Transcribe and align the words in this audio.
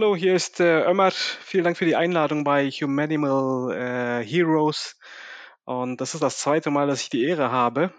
Hallo, 0.00 0.14
hier 0.14 0.36
ist 0.36 0.60
äh, 0.60 0.88
Ömer. 0.88 1.10
Vielen 1.10 1.64
Dank 1.64 1.76
für 1.76 1.84
die 1.84 1.96
Einladung 1.96 2.44
bei 2.44 2.70
Humanimal 2.70 3.72
äh, 3.72 4.24
Heroes. 4.24 4.96
Und 5.64 6.00
das 6.00 6.14
ist 6.14 6.22
das 6.22 6.38
zweite 6.38 6.70
Mal, 6.70 6.86
dass 6.86 7.02
ich 7.02 7.10
die 7.10 7.24
Ehre 7.24 7.50
habe. 7.50 7.92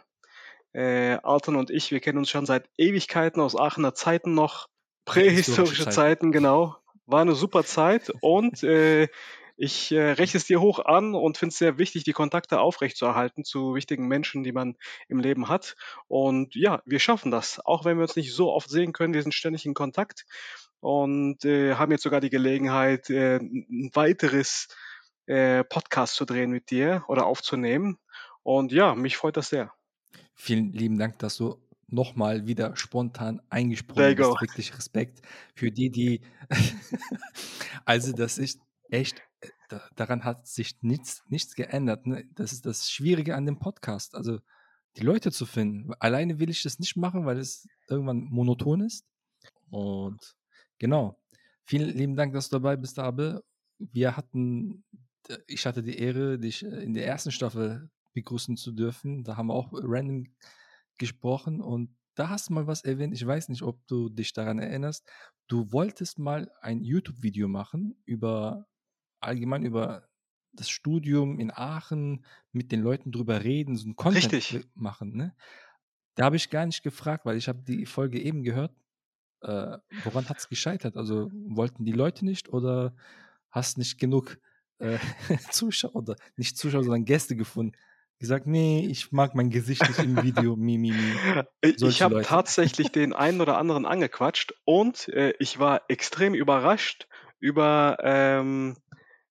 Äh, 0.71 1.17
Alton 1.23 1.57
und 1.57 1.69
ich, 1.69 1.91
wir 1.91 1.99
kennen 1.99 2.17
uns 2.17 2.29
schon 2.29 2.45
seit 2.45 2.69
Ewigkeiten 2.77 3.41
aus 3.41 3.53
Aachener 3.53 3.95
Zeiten 3.95 4.33
noch. 4.33 4.69
Prähistorische 5.03 5.83
Zeiten. 5.83 5.91
Zeiten, 5.91 6.31
genau. 6.31 6.77
War 7.05 7.19
eine 7.19 7.35
super 7.35 7.65
Zeit 7.65 8.13
und 8.21 8.63
äh, 8.63 9.09
ich 9.57 9.91
äh, 9.91 10.11
rechne 10.11 10.37
es 10.37 10.45
dir 10.45 10.61
hoch 10.61 10.79
an 10.79 11.15
und 11.15 11.37
finde 11.37 11.51
es 11.51 11.59
sehr 11.59 11.77
wichtig, 11.77 12.05
die 12.05 12.13
Kontakte 12.13 12.61
aufrechtzuerhalten 12.61 13.43
zu 13.43 13.75
wichtigen 13.75 14.07
Menschen, 14.07 14.45
die 14.45 14.53
man 14.53 14.77
im 15.09 15.19
Leben 15.19 15.49
hat. 15.49 15.75
Und 16.07 16.55
ja, 16.55 16.81
wir 16.85 16.99
schaffen 16.99 17.29
das. 17.29 17.59
Auch 17.65 17.83
wenn 17.83 17.97
wir 17.97 18.03
uns 18.03 18.15
nicht 18.15 18.33
so 18.33 18.53
oft 18.53 18.69
sehen 18.69 18.93
können, 18.93 19.13
wir 19.13 19.21
sind 19.21 19.33
ständig 19.33 19.65
in 19.65 19.73
Kontakt 19.73 20.23
und 20.79 21.43
äh, 21.45 21.75
haben 21.75 21.91
jetzt 21.91 22.03
sogar 22.03 22.21
die 22.21 22.29
Gelegenheit, 22.29 23.09
äh, 23.09 23.37
ein 23.37 23.91
weiteres 23.93 24.67
äh, 25.25 25.63
Podcast 25.63 26.15
zu 26.15 26.25
drehen 26.25 26.51
mit 26.51 26.71
dir 26.71 27.03
oder 27.07 27.25
aufzunehmen. 27.25 27.97
Und 28.43 28.71
ja, 28.71 28.95
mich 28.95 29.17
freut 29.17 29.37
das 29.37 29.49
sehr. 29.49 29.73
Vielen 30.35 30.71
lieben 30.71 30.97
Dank, 30.97 31.19
dass 31.19 31.37
du 31.37 31.61
nochmal 31.87 32.47
wieder 32.47 32.75
spontan 32.75 33.41
eingesprungen 33.49 34.15
bist. 34.15 34.41
Wirklich 34.41 34.75
Respekt 34.77 35.21
für 35.55 35.71
die, 35.71 35.89
die. 35.89 36.21
also, 37.85 38.13
das 38.13 38.37
ist 38.37 38.59
echt, 38.89 39.21
äh, 39.41 39.49
da- 39.69 39.87
daran 39.95 40.23
hat 40.23 40.47
sich 40.47 40.81
nichts, 40.81 41.23
nichts 41.27 41.55
geändert. 41.55 42.07
Ne? 42.07 42.25
Das 42.35 42.53
ist 42.53 42.65
das 42.65 42.89
Schwierige 42.89 43.35
an 43.35 43.45
dem 43.45 43.59
Podcast. 43.59 44.15
Also, 44.15 44.39
die 44.97 45.03
Leute 45.03 45.31
zu 45.31 45.45
finden. 45.45 45.93
Alleine 45.99 46.39
will 46.39 46.49
ich 46.49 46.63
das 46.63 46.79
nicht 46.79 46.95
machen, 46.95 47.25
weil 47.25 47.37
es 47.37 47.67
irgendwann 47.87 48.23
monoton 48.29 48.81
ist. 48.81 49.05
Und 49.69 50.35
genau. 50.79 51.19
Vielen 51.65 51.95
lieben 51.95 52.15
Dank, 52.15 52.33
dass 52.33 52.49
du 52.49 52.55
dabei 52.55 52.75
bist, 52.75 52.97
Abe. 52.97 53.43
Wir 53.77 54.17
hatten, 54.17 54.83
ich 55.47 55.65
hatte 55.65 55.83
die 55.83 55.97
Ehre, 55.97 56.39
dich 56.39 56.65
äh, 56.65 56.83
in 56.83 56.93
der 56.93 57.05
ersten 57.05 57.31
Staffel 57.31 57.89
begrüßen 58.13 58.57
zu 58.57 58.71
dürfen. 58.71 59.23
Da 59.23 59.37
haben 59.37 59.47
wir 59.47 59.53
auch 59.53 59.69
random 59.71 60.25
gesprochen 60.97 61.61
und 61.61 61.95
da 62.15 62.29
hast 62.29 62.49
du 62.49 62.53
mal 62.53 62.67
was 62.67 62.83
erwähnt. 62.83 63.13
Ich 63.13 63.25
weiß 63.25 63.49
nicht, 63.49 63.61
ob 63.61 63.85
du 63.87 64.09
dich 64.09 64.33
daran 64.33 64.59
erinnerst. 64.59 65.07
Du 65.47 65.71
wolltest 65.71 66.19
mal 66.19 66.51
ein 66.61 66.83
YouTube-Video 66.83 67.47
machen 67.47 67.95
über 68.05 68.67
allgemein 69.21 69.63
über 69.63 70.09
das 70.51 70.69
Studium 70.69 71.39
in 71.39 71.51
Aachen, 71.51 72.25
mit 72.51 72.71
den 72.71 72.81
Leuten 72.81 73.11
drüber 73.11 73.43
reden, 73.43 73.77
so 73.77 73.87
ein 73.87 73.95
Content 73.95 74.33
Richtig. 74.33 74.67
machen. 74.75 75.15
Ne? 75.15 75.35
Da 76.15 76.25
habe 76.25 76.35
ich 76.35 76.49
gar 76.49 76.65
nicht 76.65 76.83
gefragt, 76.83 77.25
weil 77.25 77.37
ich 77.37 77.47
habe 77.47 77.63
die 77.63 77.85
Folge 77.85 78.19
eben 78.21 78.43
gehört. 78.43 78.75
Äh, 79.41 79.77
woran 80.03 80.27
hat 80.27 80.37
es 80.37 80.49
gescheitert? 80.49 80.97
Also 80.97 81.29
wollten 81.47 81.85
die 81.85 81.93
Leute 81.93 82.25
nicht 82.25 82.49
oder 82.49 82.93
hast 83.49 83.77
nicht 83.77 83.99
genug 83.99 84.37
äh, 84.79 84.97
Zuschauer 85.51 85.95
oder 85.95 86.15
nicht 86.35 86.57
Zuschauer, 86.57 86.83
sondern 86.83 87.05
Gäste 87.05 87.35
gefunden? 87.35 87.77
Gesagt, 88.19 88.47
nee, 88.47 88.85
ich 88.85 89.13
mag 89.13 89.33
mein 89.33 89.49
Gesicht 89.49 89.87
nicht 89.87 89.99
im 89.99 90.21
Video, 90.21 90.57
mi, 90.57 90.77
mi, 90.77 90.91
mi. 90.91 91.45
Ich 91.61 92.01
habe 92.01 92.21
tatsächlich 92.21 92.91
den 92.91 93.13
einen 93.13 93.39
oder 93.39 93.57
anderen 93.57 93.85
angequatscht 93.85 94.53
und 94.65 95.07
äh, 95.09 95.33
ich 95.39 95.57
war 95.57 95.83
extrem 95.87 96.33
überrascht 96.33 97.07
über, 97.39 97.95
ähm, 98.01 98.75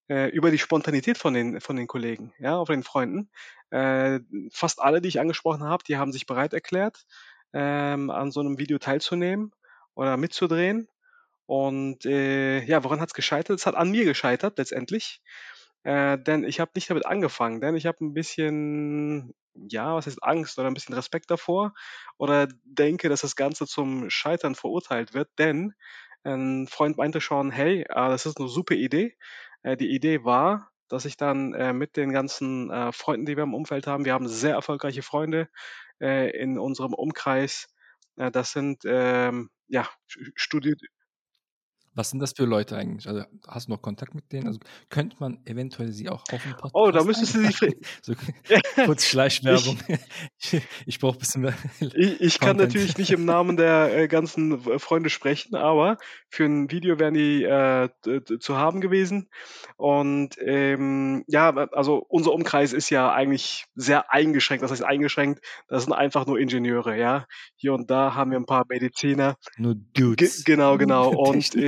äh, 0.09 0.29
über 0.29 0.49
die 0.49 0.57
Spontanität 0.57 1.19
von 1.19 1.35
den, 1.35 1.61
von 1.61 1.75
den 1.75 1.85
Kollegen, 1.85 2.33
ja, 2.39 2.65
von 2.65 2.77
den 2.77 2.83
Freunden. 2.83 3.29
Äh, 3.69 4.21
fast 4.51 4.81
alle, 4.81 5.01
die 5.01 5.09
ich 5.09 5.19
angesprochen 5.19 5.63
habe, 5.63 5.83
die 5.83 5.97
haben 5.97 6.11
sich 6.11 6.25
bereit 6.25 6.53
erklärt, 6.53 7.05
ähm, 7.53 8.09
an 8.09 8.31
so 8.31 8.39
einem 8.39 8.57
Video 8.57 8.79
teilzunehmen 8.79 9.51
oder 9.99 10.17
mitzudrehen. 10.17 10.87
Und 11.45 12.05
äh, 12.05 12.63
ja, 12.63 12.83
woran 12.83 13.01
hat 13.01 13.09
es 13.09 13.13
gescheitert? 13.13 13.59
Es 13.59 13.65
hat 13.65 13.75
an 13.75 13.91
mir 13.91 14.05
gescheitert 14.05 14.57
letztendlich. 14.57 15.21
Äh, 15.83 16.17
denn 16.19 16.43
ich 16.43 16.59
habe 16.59 16.71
nicht 16.75 16.89
damit 16.89 17.05
angefangen, 17.05 17.61
denn 17.61 17.75
ich 17.75 17.85
habe 17.85 18.03
ein 18.03 18.13
bisschen, 18.13 19.33
ja, 19.53 19.95
was 19.95 20.07
heißt 20.07 20.23
Angst 20.23 20.59
oder 20.59 20.67
ein 20.67 20.73
bisschen 20.73 20.95
Respekt 20.95 21.31
davor 21.31 21.73
oder 22.17 22.47
denke, 22.63 23.09
dass 23.09 23.21
das 23.21 23.35
Ganze 23.35 23.65
zum 23.65 24.09
Scheitern 24.09 24.55
verurteilt 24.55 25.13
wird, 25.13 25.29
denn 25.37 25.73
ein 26.23 26.67
Freund 26.67 26.97
meinte 26.97 27.21
schon, 27.21 27.51
hey, 27.51 27.81
äh, 27.81 27.85
das 27.87 28.25
ist 28.25 28.39
eine 28.39 28.49
super 28.49 28.75
Idee. 28.75 29.17
Äh, 29.63 29.77
die 29.77 29.89
Idee 29.93 30.23
war, 30.25 30.69
dass 30.89 31.05
ich 31.05 31.17
dann 31.17 31.53
äh, 31.53 31.73
mit 31.73 31.97
den 31.97 32.11
ganzen 32.11 32.69
äh, 32.71 32.91
Freunden, 32.91 33.25
die 33.25 33.37
wir 33.37 33.43
im 33.43 33.53
Umfeld 33.53 33.87
haben, 33.87 34.05
wir 34.05 34.13
haben 34.13 34.27
sehr 34.27 34.53
erfolgreiche 34.53 35.01
Freunde 35.01 35.49
äh, 36.01 36.29
in 36.31 36.59
unserem 36.59 36.93
Umkreis. 36.93 37.69
Äh, 38.19 38.31
das 38.31 38.51
sind 38.51 38.83
ähm, 38.85 39.49
ja 39.67 39.89
studiert, 40.35 40.81
Was 41.95 42.11
sind 42.11 42.19
das 42.19 42.33
für 42.33 42.45
Leute 42.45 42.77
eigentlich? 42.77 43.07
Also 43.07 43.23
hast 43.47 43.67
du 43.67 43.71
noch 43.71 43.81
Kontakt 43.81 44.15
mit 44.15 44.31
denen? 44.31 44.47
Also 44.47 44.59
könnte 44.89 45.17
man 45.19 45.39
eventuell 45.45 45.91
sie 45.91 46.09
auch 46.09 46.23
auf 46.31 46.43
dem 46.43 46.51
Podcast 46.51 46.75
Oh, 46.75 46.91
da 46.91 47.03
müsstest 47.03 47.35
du 47.35 47.45
sie 47.45 47.77
so, 48.01 48.13
kurz 48.85 49.05
Schleichwerbung. 49.05 49.79
Ich, 50.39 50.61
ich 50.85 50.99
brauche 50.99 51.17
ein 51.17 51.19
bisschen 51.19 51.41
mehr. 51.41 51.53
Ich, 51.95 52.21
ich 52.21 52.39
kann 52.39 52.57
natürlich 52.57 52.97
nicht 52.97 53.11
im 53.11 53.25
Namen 53.25 53.57
der 53.57 53.95
äh, 53.95 54.07
ganzen 54.07 54.65
äh, 54.67 54.79
Freunde 54.79 55.09
sprechen, 55.09 55.55
aber 55.55 55.97
für 56.29 56.45
ein 56.45 56.69
Video 56.71 56.99
wären 56.99 57.13
die 57.13 57.43
äh, 57.43 57.89
zu 58.39 58.57
haben 58.57 58.81
gewesen. 58.81 59.29
Und 59.77 60.35
ähm, 60.39 61.23
ja, 61.27 61.49
also 61.49 62.05
unser 62.07 62.33
Umkreis 62.33 62.73
ist 62.73 62.89
ja 62.89 63.11
eigentlich 63.11 63.65
sehr 63.75 64.11
eingeschränkt. 64.13 64.63
Das 64.63 64.71
heißt 64.71 64.83
eingeschränkt, 64.83 65.43
das 65.67 65.83
sind 65.83 65.93
einfach 65.93 66.25
nur 66.25 66.39
Ingenieure, 66.39 66.97
ja. 66.97 67.25
Hier 67.55 67.73
und 67.73 67.89
da 67.89 68.13
haben 68.13 68.31
wir 68.31 68.39
ein 68.39 68.45
paar 68.45 68.65
Mediziner. 68.69 69.35
Nur 69.57 69.75
Dudes. 69.75 70.43
genau, 70.43 70.77
genau. 70.77 71.09
Und 71.09 71.51
Technik. 71.51 71.63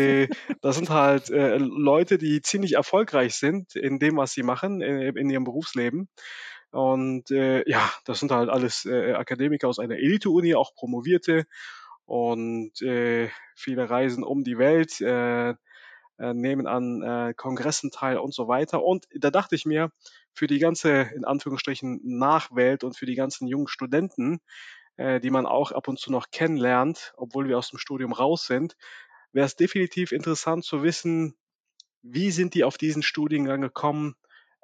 Das 0.62 0.76
sind 0.76 0.90
halt 0.90 1.30
äh, 1.30 1.58
Leute, 1.58 2.18
die 2.18 2.42
ziemlich 2.42 2.74
erfolgreich 2.74 3.36
sind 3.36 3.76
in 3.76 4.00
dem, 4.00 4.18
was 4.18 4.34
sie 4.34 4.44
machen, 4.44 4.82
in, 4.82 5.16
in 5.16 5.30
ihrem 5.30 5.44
Berufsleben. 5.44 6.10
Und 6.72 7.32
äh, 7.32 7.70
ja, 7.70 7.92
das 8.06 8.20
sind 8.20 8.32
halt 8.32 8.50
alles 8.50 8.86
äh, 8.86 9.14
Akademiker 9.14 9.68
aus 9.68 9.80
einer 9.80 9.98
Elite-Uni, 9.98 10.56
auch 10.56 10.74
Promovierte. 10.74 11.46
Und 12.06 12.82
äh, 12.82 13.30
viele 13.56 13.90
reisen 13.90 14.24
um 14.24 14.44
die 14.44 14.58
Welt, 14.58 15.00
äh, 15.02 15.54
äh, 16.22 16.34
nehmen 16.34 16.68
an 16.68 17.02
äh, 17.02 17.34
Kongressen 17.34 17.90
teil 17.90 18.18
und 18.18 18.34
so 18.34 18.48
weiter. 18.48 18.84
Und 18.84 19.08
da 19.14 19.32
dachte 19.32 19.56
ich 19.56 19.66
mir, 19.66 19.92
für 20.34 20.48
die 20.48 20.60
ganze, 20.60 21.10
in 21.16 21.26
Anführungsstrichen, 21.26 22.00
Nachwelt 22.04 22.84
und 22.84 22.96
für 22.96 23.06
die 23.06 23.16
ganzen 23.16 23.48
jungen 23.48 23.68
Studenten, 23.68 24.40
äh, 24.98 25.20
die 25.20 25.32
man 25.32 25.46
auch 25.46 25.72
ab 25.72 25.88
und 25.88 26.00
zu 26.00 26.12
noch 26.12 26.30
kennenlernt, 26.32 27.14
obwohl 27.18 27.48
wir 27.48 27.58
aus 27.58 27.70
dem 27.70 27.80
Studium 27.80 28.14
raus 28.14 28.46
sind, 28.46 28.76
wäre 29.34 29.46
es 29.46 29.56
definitiv 29.56 30.12
interessant 30.12 30.64
zu 30.66 30.84
wissen, 30.84 31.36
wie 32.02 32.32
sind 32.32 32.54
die 32.54 32.64
auf 32.64 32.78
diesen 32.78 33.04
Studiengang 33.04 33.62
gekommen? 33.62 34.16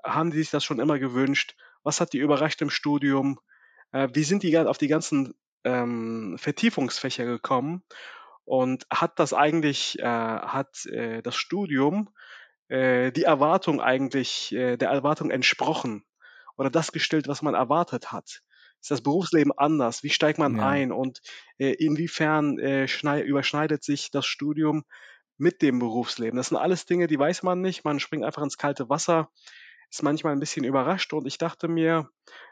Haben 0.04 0.32
die 0.32 0.40
sich 0.40 0.50
das 0.50 0.64
schon 0.64 0.80
immer 0.80 1.00
gewünscht? 1.00 1.56
Was 1.84 2.02
hat 2.02 2.14
die 2.14 2.20
überrascht 2.20 2.62
im 2.62 2.70
Studium? 2.70 3.40
Äh, 3.92 4.10
wie 4.14 4.24
sind 4.24 4.44
die 4.44 4.58
auf 4.58 4.78
die 4.78 4.88
ganzen 4.88 5.36
ähm, 5.64 6.38
Vertiefungsfächer 6.38 7.26
gekommen? 7.26 7.84
Und 8.46 8.88
hat 8.90 9.20
das 9.20 9.34
eigentlich, 9.34 10.00
äh, 10.00 10.04
hat 10.04 10.86
äh, 10.86 11.22
das 11.22 11.36
Studium 11.36 12.10
äh, 12.70 13.12
die 13.12 13.24
Erwartung 13.24 13.82
eigentlich, 13.82 14.54
äh, 14.54 14.78
der 14.78 14.90
Erwartung 14.90 15.32
entsprochen? 15.32 16.06
Oder 16.58 16.70
das 16.70 16.92
gestellt, 16.92 17.28
was 17.28 17.42
man 17.42 17.54
erwartet 17.54 18.12
hat? 18.12 18.42
Ist 18.82 18.92
das 18.92 19.02
Berufsleben 19.02 19.52
anders? 19.58 20.04
Wie 20.04 20.10
steigt 20.10 20.40
man 20.40 20.58
Ja. 20.58 20.68
ein? 20.68 20.92
Und 20.92 21.22
äh, 21.58 21.72
inwiefern 21.74 22.60
äh, 22.60 22.88
schnei- 22.88 23.24
überschneidet 23.24 23.84
sich 23.84 24.12
das 24.12 24.26
Studium 24.26 24.86
mit 25.38 25.62
dem 25.62 25.80
Berufsleben? 25.80 26.38
Das 26.38 26.50
sind 26.50 26.58
alles 26.58 26.86
Dinge, 26.86 27.08
die 27.08 27.20
weiß 27.20 27.44
man 27.44 27.62
nicht. 27.62 27.84
Man 27.84 28.00
springt 28.00 28.24
einfach 28.24 28.44
ins 28.44 28.58
kalte 28.58 28.90
Wasser, 28.90 29.30
ist 29.90 30.04
manchmal 30.04 30.34
ein 30.34 30.40
bisschen 30.40 30.64
überrascht. 30.64 31.14
Und 31.14 31.26
ich 31.26 31.38
dachte 31.38 31.68
mir, 31.68 32.10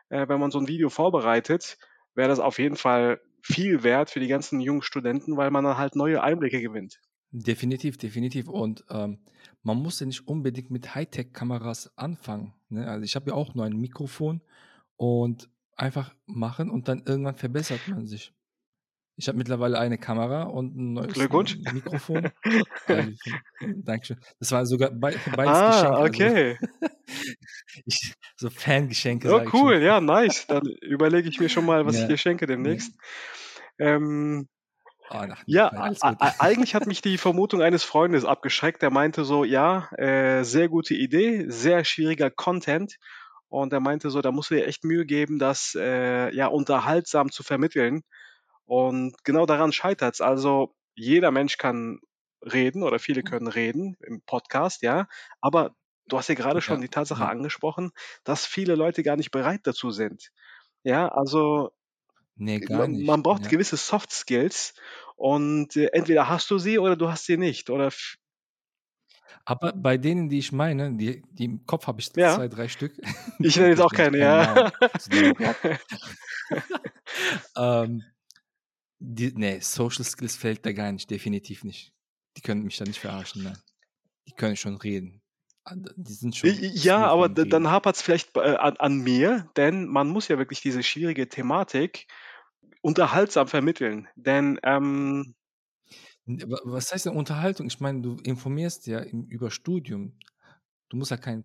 äh, 0.10 0.28
wenn 0.28 0.40
man 0.40 0.52
so 0.52 0.60
ein 0.60 0.68
Video 0.68 0.90
vorbereitet, 0.90 1.78
wäre 2.16 2.30
das 2.30 2.40
auf 2.40 2.60
jeden 2.60 2.76
Fall 2.76 3.22
viel 3.42 3.84
wert 3.84 4.10
für 4.10 4.20
die 4.20 4.28
ganzen 4.28 4.60
jungen 4.60 4.82
Studenten, 4.82 5.38
weil 5.38 5.52
man 5.52 5.64
dann 5.64 5.78
halt 5.78 5.96
neue 5.96 6.24
Einblicke 6.24 6.62
gewinnt. 6.62 7.00
Definitiv, 7.32 7.98
definitiv. 7.98 8.48
Und 8.48 8.86
ähm, 8.90 9.20
man 9.62 9.78
muss 9.78 10.00
ja 10.00 10.06
nicht 10.06 10.28
unbedingt 10.28 10.72
mit 10.72 10.96
Hightech-Kameras 10.96 11.98
anfangen. 11.98 12.54
Ne? 12.70 12.88
Also 12.88 13.04
ich 13.04 13.16
habe 13.16 13.30
ja 13.30 13.36
auch 13.36 13.54
nur 13.54 13.66
ein 13.66 13.78
Mikrofon 13.78 14.42
und 14.96 15.50
einfach 15.76 16.14
machen 16.26 16.70
und 16.70 16.88
dann 16.88 17.04
irgendwann 17.06 17.36
verbessert 17.36 17.88
man 17.88 18.08
sich. 18.08 18.34
Ich 19.18 19.30
habe 19.30 19.38
mittlerweile 19.38 19.80
eine 19.80 19.98
Kamera 19.98 20.44
und 20.44 20.76
ein 20.76 20.94
neues 20.94 21.14
Glückwunsch. 21.14 21.58
Mikrofon. 21.74 22.32
Also, 22.86 23.12
Dankeschön. 23.62 24.18
Das 24.40 24.52
war 24.52 24.66
sogar 24.66 24.92
bei, 24.92 25.16
beides 25.26 25.58
Ah, 25.58 26.02
Geschenke. 26.02 26.58
okay. 26.58 26.60
Also, 26.82 26.96
ich, 27.86 28.14
so 28.36 28.50
Fangeschenke, 28.50 29.34
Oh, 29.34 29.42
ich 29.42 29.54
cool, 29.54 29.82
ja, 29.82 30.02
nice. 30.02 30.48
Dann 30.48 30.66
überlege 30.82 31.30
ich 31.30 31.40
mir 31.40 31.48
schon 31.48 31.66
mal, 31.66 31.86
was 31.86 31.96
ich 31.96 32.02
Ja, 32.02 32.08
dir 32.08 32.18
schenke 32.18 32.44
ja. 32.46 32.48
demnächst. 32.48 32.94
Ähm, 33.80 34.50
ja, 35.46 35.72
nein, 35.72 35.82
alles 35.82 36.02
a- 36.02 36.10
gut. 36.10 36.22
a- 36.22 36.36
eigentlich 36.40 36.76
hat 36.76 36.88
mich 36.88 37.02
die 37.02 37.18
Vermutung 37.18 37.62
eines 37.62 37.84
Freundes 37.84 38.26
abgeschreckt. 38.26 38.82
Der 38.82 38.90
meinte 38.92 39.24
so, 39.24 39.44
ja, 39.46 39.90
äh, 39.98 40.44
sehr 40.44 40.68
gute 40.68 40.94
Idee, 40.94 41.46
sehr 41.50 41.86
schwieriger 41.86 42.30
Content. 42.32 42.98
Und 43.62 43.74
er 43.74 43.80
meinte 43.80 44.10
so, 44.10 44.22
da 44.22 44.32
musst 44.32 44.52
du 44.52 44.56
dir 44.56 44.68
echt 44.68 44.84
Mühe 44.84 45.06
geben, 45.06 45.40
das 45.40 45.76
äh, 45.80 46.34
ja 46.36 46.48
unterhaltsam 46.48 47.32
zu 47.32 47.44
vermitteln. 47.44 48.04
Und 48.66 49.24
genau 49.24 49.46
daran 49.46 49.72
scheitert 49.72 50.16
es. 50.16 50.22
Also 50.22 50.76
jeder 50.96 51.32
Mensch 51.32 51.58
kann 51.58 52.00
reden 52.42 52.84
oder 52.84 53.00
viele 53.00 53.24
Hm. 53.24 53.30
können 53.30 53.48
reden 53.48 53.98
im 54.02 54.22
Podcast, 54.26 54.82
ja. 54.82 55.08
Aber 55.42 55.76
du 56.08 56.18
hast 56.18 56.30
ja 56.30 56.36
gerade 56.36 56.62
schon 56.62 56.80
Ja, 56.80 56.82
die 56.82 56.90
Tatsache 56.90 57.26
ja. 57.26 57.28
angesprochen, 57.28 57.92
dass 58.24 58.46
viele 58.46 58.76
Leute 58.76 59.04
gar 59.04 59.16
nicht 59.18 59.32
bereit 59.32 59.62
dazu 59.64 59.92
sind. 59.92 60.32
Ja, 60.84 61.08
also 61.10 61.72
Ne, 62.38 62.60
gar 62.62 62.88
man, 62.88 63.04
man 63.04 63.24
braucht 63.24 63.48
Ja. 63.48 63.50
gewisse 63.50 63.78
Soft 63.78 64.12
Skills 64.12 64.74
und 65.16 65.76
äh, 65.76 65.88
entweder 65.94 66.30
hast 66.30 66.50
du 66.52 66.58
sie 66.58 66.80
oder 66.80 66.96
du 66.96 67.10
hast 67.10 67.26
sie 67.26 67.38
nicht. 67.38 67.70
Oder 67.70 67.92
Aber 69.46 69.74
bei 69.74 69.98
denen, 69.98 70.30
die 70.30 70.40
ich 70.40 70.52
meine, 70.52 70.94
die, 70.96 71.22
die 71.32 71.46
im 71.46 71.66
Kopf 71.66 71.88
habe 71.88 72.00
ich 72.02 72.10
Ja. 72.16 72.36
zwei, 72.36 72.48
drei 72.48 72.68
Stück. 72.68 72.94
ich 73.40 73.56
nenne 73.56 73.70
jetzt 73.70 73.82
auch 73.82 73.92
keine, 73.94 74.18
ja. 74.18 74.72
Überhaupt. 75.12 75.60
ähm, 77.58 78.04
die, 79.00 79.34
nee, 79.36 79.60
Social 79.60 80.04
Skills 80.06 80.36
fällt 80.36 80.66
da 80.66 80.72
gar 80.72 80.92
nicht, 80.92 81.10
definitiv 81.10 81.64
nicht. 81.64 81.94
Die 82.38 82.42
können 82.42 82.64
mich 82.64 82.78
da 82.78 82.86
nicht 82.86 83.00
verarschen, 83.00 83.44
nein. 83.44 83.58
Die 84.28 84.34
können 84.34 84.56
schon 84.56 84.78
reden. 84.78 85.22
Ah, 85.64 85.76
Die 85.96 86.14
sind 86.14 86.36
schon. 86.36 86.50
Ja, 86.60 87.06
aber 87.08 87.30
Reden. 87.30 87.50
dann 87.50 87.70
hapert 87.72 87.96
es 87.96 88.02
vielleicht 88.02 88.36
äh, 88.38 88.56
an, 88.56 88.78
an 88.78 88.98
mir, 88.98 89.50
denn 89.58 89.88
man 89.88 90.08
muss 90.08 90.28
ja 90.28 90.38
wirklich 90.38 90.62
diese 90.62 90.84
schwierige 90.84 91.28
Thematik 91.30 92.08
unterhaltsam 92.82 93.48
vermitteln. 93.48 94.08
Denn 94.16 94.60
ähm, 94.64 95.36
Was 96.28 96.92
heißt 96.92 97.06
denn 97.06 97.16
Unterhaltung? 97.16 97.68
Ich 97.68 97.80
meine, 97.80 98.02
du 98.02 98.18
informierst 98.24 98.88
ja 98.88 99.00
im, 99.00 99.26
über 99.26 99.52
Studium. 99.52 100.18
Du 100.90 100.98
musst 100.98 101.12
ja 101.12 101.18
kein 101.18 101.44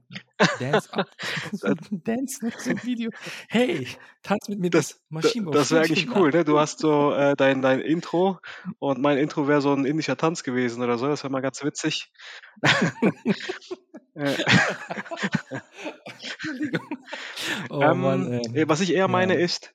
Dance 0.59 0.93
ab. 0.93 1.07
Dance 1.91 2.45
mit 2.45 2.59
so 2.61 2.71
einem 2.71 2.83
Video. 2.85 3.11
Hey, 3.49 3.89
tanz 4.23 4.49
mit 4.49 4.59
mir 4.59 4.71
das, 4.71 4.89
das 4.89 5.01
Maschinenbau. 5.09 5.53
das 5.53 5.71
wäre 5.71 5.85
eigentlich 5.85 6.15
cool, 6.15 6.31
ne? 6.31 6.45
Du 6.45 6.59
hast 6.59 6.79
so 6.79 7.13
äh, 7.15 7.35
dein, 7.37 7.63
dein 7.63 7.81
Intro 7.81 8.39
und 8.79 9.01
mein 9.01 9.19
Intro 9.19 9.49
wäre 9.49 9.61
so 9.61 9.73
ein 9.73 9.85
indischer 9.87 10.17
Tanz 10.17 10.43
gewesen 10.43 10.83
oder 10.83 10.99
so. 10.99 11.07
Das 11.07 11.23
wäre 11.25 11.33
mal 11.33 11.41
ganz 11.41 11.63
witzig. 11.65 12.11
Äh. 14.15 14.37
Oh 17.71 17.81
Ähm, 17.83 18.01
Mann, 18.01 18.33
äh, 18.33 18.69
was 18.69 18.81
ich 18.81 18.93
eher 18.93 19.09
meine 19.09 19.35
Ja. 19.35 19.41
ist, 19.45 19.75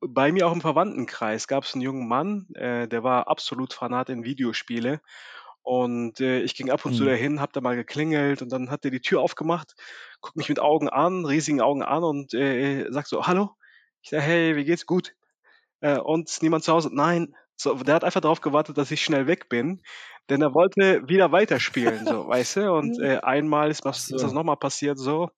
bei 0.00 0.32
mir 0.32 0.46
auch 0.46 0.52
im 0.52 0.60
Verwandtenkreis 0.60 1.48
gab 1.48 1.64
es 1.64 1.74
einen 1.74 1.82
jungen 1.82 2.08
Mann, 2.08 2.48
äh, 2.54 2.88
der 2.88 3.02
war 3.02 3.28
absolut 3.28 3.72
Fanat 3.72 4.08
in 4.10 4.24
Videospiele. 4.24 5.00
Und 5.62 6.20
äh, 6.20 6.40
ich 6.42 6.54
ging 6.54 6.70
ab 6.70 6.84
und 6.84 6.94
zu 6.94 7.04
Hm. 7.04 7.06
dahin, 7.06 7.40
hab 7.40 7.52
da 7.52 7.60
mal 7.60 7.74
geklingelt 7.76 8.40
und 8.42 8.52
dann 8.52 8.70
hat 8.70 8.84
er 8.84 8.92
die 8.92 9.00
Tür 9.00 9.20
aufgemacht, 9.20 9.74
guckt 10.20 10.36
mich 10.36 10.48
mit 10.48 10.60
Augen 10.60 10.88
an, 10.88 11.24
riesigen 11.26 11.60
Augen 11.60 11.82
an 11.82 12.04
und 12.04 12.34
äh, 12.34 12.86
sagt 12.90 13.08
so, 13.08 13.26
hallo? 13.26 13.50
Ich 14.02 14.10
sage, 14.10 14.22
hey, 14.22 14.56
wie 14.56 14.64
geht's? 14.64 14.86
Gut. 14.86 15.14
Äh, 15.80 15.98
und 15.98 16.28
ist 16.30 16.42
niemand 16.42 16.64
zu 16.64 16.72
Hause? 16.72 16.90
Nein. 16.92 17.34
So, 17.56 17.74
der 17.74 17.94
hat 17.96 18.04
einfach 18.04 18.20
darauf 18.20 18.40
gewartet, 18.42 18.78
dass 18.78 18.90
ich 18.90 19.02
schnell 19.02 19.26
weg 19.26 19.48
bin, 19.48 19.82
denn 20.28 20.42
er 20.42 20.54
wollte 20.54 21.08
wieder 21.08 21.32
weiterspielen, 21.32 22.06
so, 22.06 22.28
weißt 22.28 22.56
du? 22.56 22.72
Und 22.72 22.98
äh, 23.00 23.18
einmal 23.22 23.70
ist, 23.70 23.84
was, 23.84 24.10
ist 24.10 24.22
das 24.22 24.32
so. 24.32 24.34
nochmal 24.34 24.56
passiert, 24.58 24.98
so. 24.98 25.30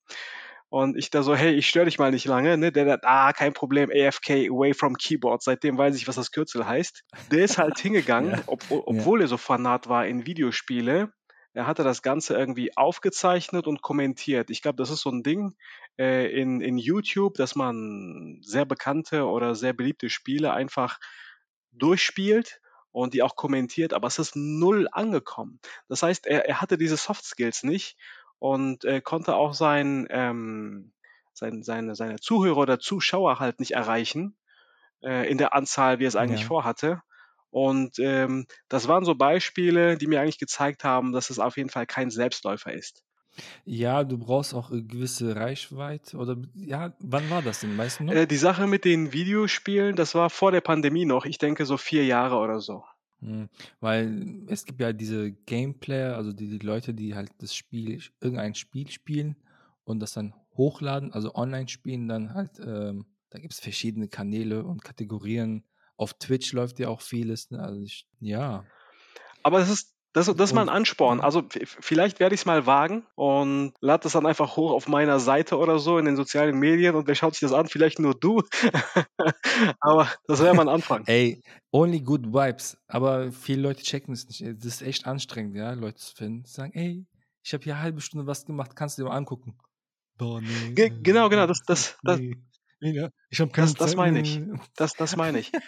Und 0.71 0.97
ich 0.99 1.11
da 1.11 1.23
so, 1.23 1.35
hey, 1.35 1.55
ich 1.55 1.67
störe 1.69 1.87
dich 1.87 1.99
mal 1.99 2.11
nicht 2.11 2.27
lange, 2.27 2.59
ne? 2.59 2.71
Der 2.71 2.85
sagt, 2.85 3.05
ah, 3.07 3.33
kein 3.33 3.55
Problem, 3.55 3.91
AFK, 3.91 4.49
away 4.51 4.75
from 4.75 4.97
keyboard. 4.97 5.43
Seitdem 5.43 5.79
weiß 5.79 5.97
ich, 5.97 6.07
was 6.09 6.17
das 6.17 6.31
Kürzel 6.31 6.67
heißt. 6.67 7.05
Der 7.31 7.43
ist 7.45 7.57
halt 7.57 7.79
hingegangen, 7.81 8.33
Ja. 8.33 8.43
ob, 8.47 8.61
Ja. 8.71 8.77
obwohl 8.85 9.23
er 9.23 9.29
so 9.29 9.39
Fanat 9.39 9.89
war 9.89 10.07
in 10.07 10.27
Videospiele. 10.27 11.13
Er 11.55 11.67
hatte 11.67 11.83
das 11.85 12.03
Ganze 12.03 12.37
irgendwie 12.37 12.77
aufgezeichnet 12.77 13.67
und 13.67 13.81
kommentiert. 13.81 14.51
Ich 14.51 14.61
glaube, 14.61 14.77
das 14.77 14.91
ist 14.91 15.01
so 15.01 15.11
ein 15.11 15.23
Ding 15.23 15.57
äh, 15.99 16.31
in, 16.39 16.61
in 16.61 16.77
YouTube, 16.77 17.35
dass 17.35 17.57
man 17.57 18.39
sehr 18.43 18.67
bekannte 18.67 19.25
oder 19.25 19.55
sehr 19.55 19.73
beliebte 19.73 20.11
Spiele 20.11 20.53
einfach 20.53 20.99
durchspielt 21.73 22.61
und 22.93 23.15
die 23.15 23.23
auch 23.23 23.37
kommentiert, 23.37 23.93
aber 23.93 24.07
es 24.07 24.19
ist 24.19 24.35
null 24.37 24.89
angekommen. 24.93 25.61
Das 25.89 26.03
heißt, 26.03 26.27
er, 26.27 26.47
er 26.49 26.61
hatte 26.61 26.79
diese 26.79 26.97
Soft 26.97 27.25
Skills 27.25 27.63
nicht 27.63 27.97
und 28.39 28.85
äh, 28.85 29.01
konnte 29.01 29.35
auch 29.37 29.55
sein, 29.55 30.07
ähm, 30.11 30.93
sein, 31.35 31.63
seine, 31.63 31.95
seine 31.95 32.19
Zuhörer 32.21 32.59
oder 32.59 32.79
Zuschauer 32.81 33.39
halt 33.41 33.61
nicht 33.61 33.73
erreichen 33.73 34.37
äh, 35.03 35.31
in 35.31 35.39
der 35.39 35.55
Anzahl, 35.55 35.99
wie 35.99 36.05
er 36.05 36.09
es 36.09 36.17
eigentlich 36.17 36.45
Ja. 36.45 36.47
vorhatte. 36.47 37.03
Und 37.51 37.99
ähm, 37.99 38.47
das 38.69 38.89
waren 38.89 39.05
so 39.05 39.15
Beispiele, 39.15 39.97
die 39.99 40.07
mir 40.07 40.21
eigentlich 40.21 40.39
gezeigt 40.39 40.85
haben, 40.85 41.13
dass 41.13 41.31
es 41.31 41.39
auf 41.39 41.57
jeden 41.57 41.71
Fall 41.71 41.87
kein 41.87 42.11
Selbstläufer 42.11 42.73
ist. 42.73 43.05
Ja, 43.65 44.05
du 44.05 44.19
brauchst 44.19 44.55
auch 44.55 44.71
eine 44.71 44.83
gewisse 44.85 45.37
Reichweite 45.37 46.17
oder 46.17 46.37
ja, 46.55 46.95
wann 47.01 47.31
war 47.31 47.43
das 47.43 47.61
denn? 47.61 47.77
Weißt 47.77 48.01
du 48.01 48.05
noch? 48.05 48.17
Äh, 48.17 48.27
die 48.27 48.37
Sache 48.37 48.67
mit 48.67 48.85
den 48.85 49.13
Videospielen, 49.15 49.97
das 49.97 50.15
war 50.15 50.31
vor 50.31 50.53
der 50.53 50.61
Pandemie 50.61 51.05
noch, 51.07 51.25
ich 51.25 51.39
denke 51.39 51.65
so 51.65 51.77
vier 51.77 52.05
Jahre 52.05 52.37
oder 52.37 52.61
so. 52.61 52.85
Hm, 53.21 53.49
Weil 53.81 54.45
es 54.49 54.65
gibt 54.65 54.81
ja 54.81 54.93
diese 54.93 55.33
Gameplayer, 55.33 56.17
also 56.17 56.33
die, 56.33 56.49
die 56.49 56.65
Leute, 56.65 56.95
die 56.95 57.15
halt 57.15 57.31
das 57.39 57.55
Spiel, 57.55 58.01
irgendein 58.21 58.55
Spiel 58.55 58.89
spielen 58.91 59.37
und 59.85 60.01
das 60.01 60.13
dann 60.13 60.35
hochladen, 60.57 61.13
also 61.13 61.35
online 61.35 61.69
spielen, 61.69 62.09
dann 62.09 62.35
halt, 62.35 62.61
ähm, 62.61 63.07
da 63.31 63.39
gibt 63.39 63.53
es 63.53 63.61
verschiedene 63.61 64.09
Kanäle 64.09 64.65
und 64.65 64.85
Kategorien. 64.85 65.65
Auf 65.97 66.15
Twitch 66.15 66.53
läuft 66.53 66.79
ja 66.79 66.89
auch 66.89 67.01
vieles, 67.01 67.51
ne? 67.51 67.61
Also 67.61 67.81
ich, 67.81 68.07
ja. 68.21 68.65
Aber 69.43 69.59
das 69.59 69.71
ist, 69.71 69.95
das, 70.19 70.27
das 70.27 70.51
ist 70.51 70.55
mal 70.55 70.63
ein 70.63 70.69
Ansporn. 70.69 71.21
Also 71.21 71.45
vielleicht 71.49 72.21
werde 72.21 72.35
ich 72.35 72.43
es 72.43 72.47
mal 72.47 72.67
wagen 72.67 73.07
und 73.15 73.73
lade 73.81 74.03
das 74.03 74.13
dann 74.13 74.27
einfach 74.27 74.57
hoch 74.57 74.73
auf 74.73 74.89
meiner 74.89 75.21
Seite 75.21 75.57
oder 75.59 75.79
so 75.79 75.99
in 75.99 76.05
den 76.05 76.17
sozialen 76.17 76.59
Medien 76.59 76.95
und 76.95 77.07
wer 77.07 77.15
schaut 77.15 77.35
sich 77.35 77.41
das 77.41 77.53
an? 77.53 77.69
Vielleicht 77.69 77.99
nur 77.99 78.15
du. 78.15 78.43
Aber 79.81 80.09
das 80.27 80.41
wäre 80.41 80.55
mal 80.55 80.63
ein 80.63 80.69
Anfang. 80.75 81.05
ey, 81.07 81.43
only 81.73 82.01
good 82.01 82.27
vibes. 82.27 82.77
Aber 82.87 83.33
viele 83.33 83.63
Leute 83.63 83.83
checken 83.83 84.13
es 84.15 84.27
nicht. 84.29 84.43
Das 84.43 84.65
ist 84.67 84.83
echt 84.83 85.07
anstrengend, 85.07 85.57
ja, 85.57 85.73
Leute 85.73 85.97
zu 85.97 86.15
finden. 86.15 86.45
Sagen, 86.45 86.73
ey, 86.75 87.07
ich 87.43 87.53
habe 87.55 87.65
hier 87.65 87.75
eine 87.75 87.83
halbe 87.83 88.01
Stunde 88.01 88.27
was 88.27 88.45
gemacht, 88.45 88.77
kannst 88.77 88.99
du 88.99 89.03
dir 89.03 89.09
mal 89.09 89.17
angucken. 89.17 89.57
Boah, 90.17 90.41
nee, 90.41 90.73
Ge 90.75 90.91
genau, 91.03 91.29
genau, 91.29 91.47
das, 91.47 91.63
das, 91.65 91.97
das, 92.03 92.19
nee, 92.19 92.37
ja, 92.81 93.11
ich 93.31 93.41
habe 93.41 93.51
das, 93.51 93.55
keine 93.55 93.75
das 93.75 93.91
Zeit. 93.91 93.97
meine 93.97 94.21
ich. 94.21 94.41
Das, 94.77 94.95
das 94.95 95.17
meine 95.17 95.39
ich. 95.39 95.53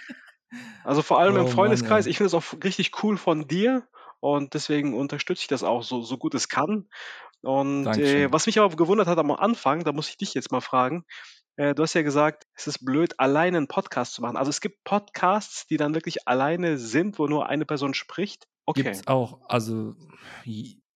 Also 0.83 1.03
vor 1.03 1.21
allem 1.21 1.37
im 1.37 1.43
Oh 1.43 1.45
Mann, 1.45 1.53
Freundeskreis, 1.53 2.07
ey. 2.07 2.11
ich 2.11 2.17
finde 2.17 2.27
es 2.27 2.35
auch 2.35 2.43
richtig 2.65 3.05
cool 3.05 3.17
von 3.17 3.47
dir 3.47 3.87
und 4.21 4.55
deswegen 4.55 4.95
unterstütze 4.95 5.43
ich 5.43 5.49
das 5.49 5.63
auch 5.63 5.83
so, 5.83 6.03
so 6.03 6.17
gut 6.19 6.35
es 6.35 6.49
kann. 6.49 6.89
Und 7.43 7.97
äh, 7.97 8.31
was 8.31 8.47
mich 8.47 8.59
aber 8.59 8.75
gewundert 8.77 9.07
hat 9.07 9.19
am 9.19 9.31
Anfang, 9.31 9.85
da 9.85 9.93
muss 9.93 10.11
ich 10.11 10.19
dich 10.19 10.35
jetzt 10.35 10.53
mal 10.53 10.61
fragen, 10.61 11.05
äh, 11.57 11.75
du 11.75 11.83
hast 11.83 11.95
ja 11.95 12.03
gesagt, 12.03 12.47
es 12.55 12.67
ist 12.67 12.85
blöd, 12.85 13.19
alleine 13.19 13.57
einen 13.57 13.69
Podcast 13.69 14.15
zu 14.15 14.23
machen. 14.23 14.37
Also 14.37 14.51
es 14.51 14.61
gibt 14.61 14.85
Podcasts, 14.85 15.67
die 15.67 15.77
dann 15.77 15.95
wirklich 15.95 16.29
alleine 16.29 16.79
sind, 16.79 17.19
wo 17.19 17.27
nur 17.27 17.49
eine 17.49 17.67
Person 17.67 17.95
spricht. 17.95 18.47
Okay. 18.67 18.83
Gibt's 18.83 19.07
auch, 19.07 19.41
also 19.49 19.95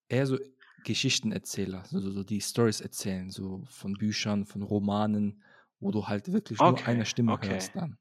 eher 0.09 0.27
so 0.27 0.39
Geschichtenerzähler, 0.85 1.85
so, 1.87 1.99
so 2.01 2.23
die 2.25 2.41
Stories 2.41 2.81
erzählen, 2.81 3.31
so 3.31 3.65
von 3.71 3.95
Büchern, 3.95 4.45
von 4.45 4.63
Romanen, 4.63 5.43
wo 5.81 5.91
du 5.91 6.07
halt 6.07 6.33
wirklich 6.33 6.59
nur 6.59 6.69
eine 6.87 7.01
Okay, 7.01 7.05
Stimme 7.07 7.33
okay. 7.33 7.49
hörst 7.49 7.75
dann. 7.75 7.99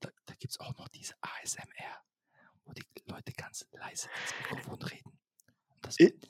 Da, 0.00 0.08
da 0.26 0.34
gibt 0.34 0.52
es 0.52 0.60
auch 0.60 0.76
noch 0.78 0.88
diese 0.88 1.14
ASMR, 1.20 2.02
wo 2.68 2.72
die 2.72 2.84
Leute 3.06 3.32
ganz 3.32 3.66
leise 3.72 4.08
ins 4.20 4.36
Mikrofon 4.36 4.80
reden. 4.82 5.12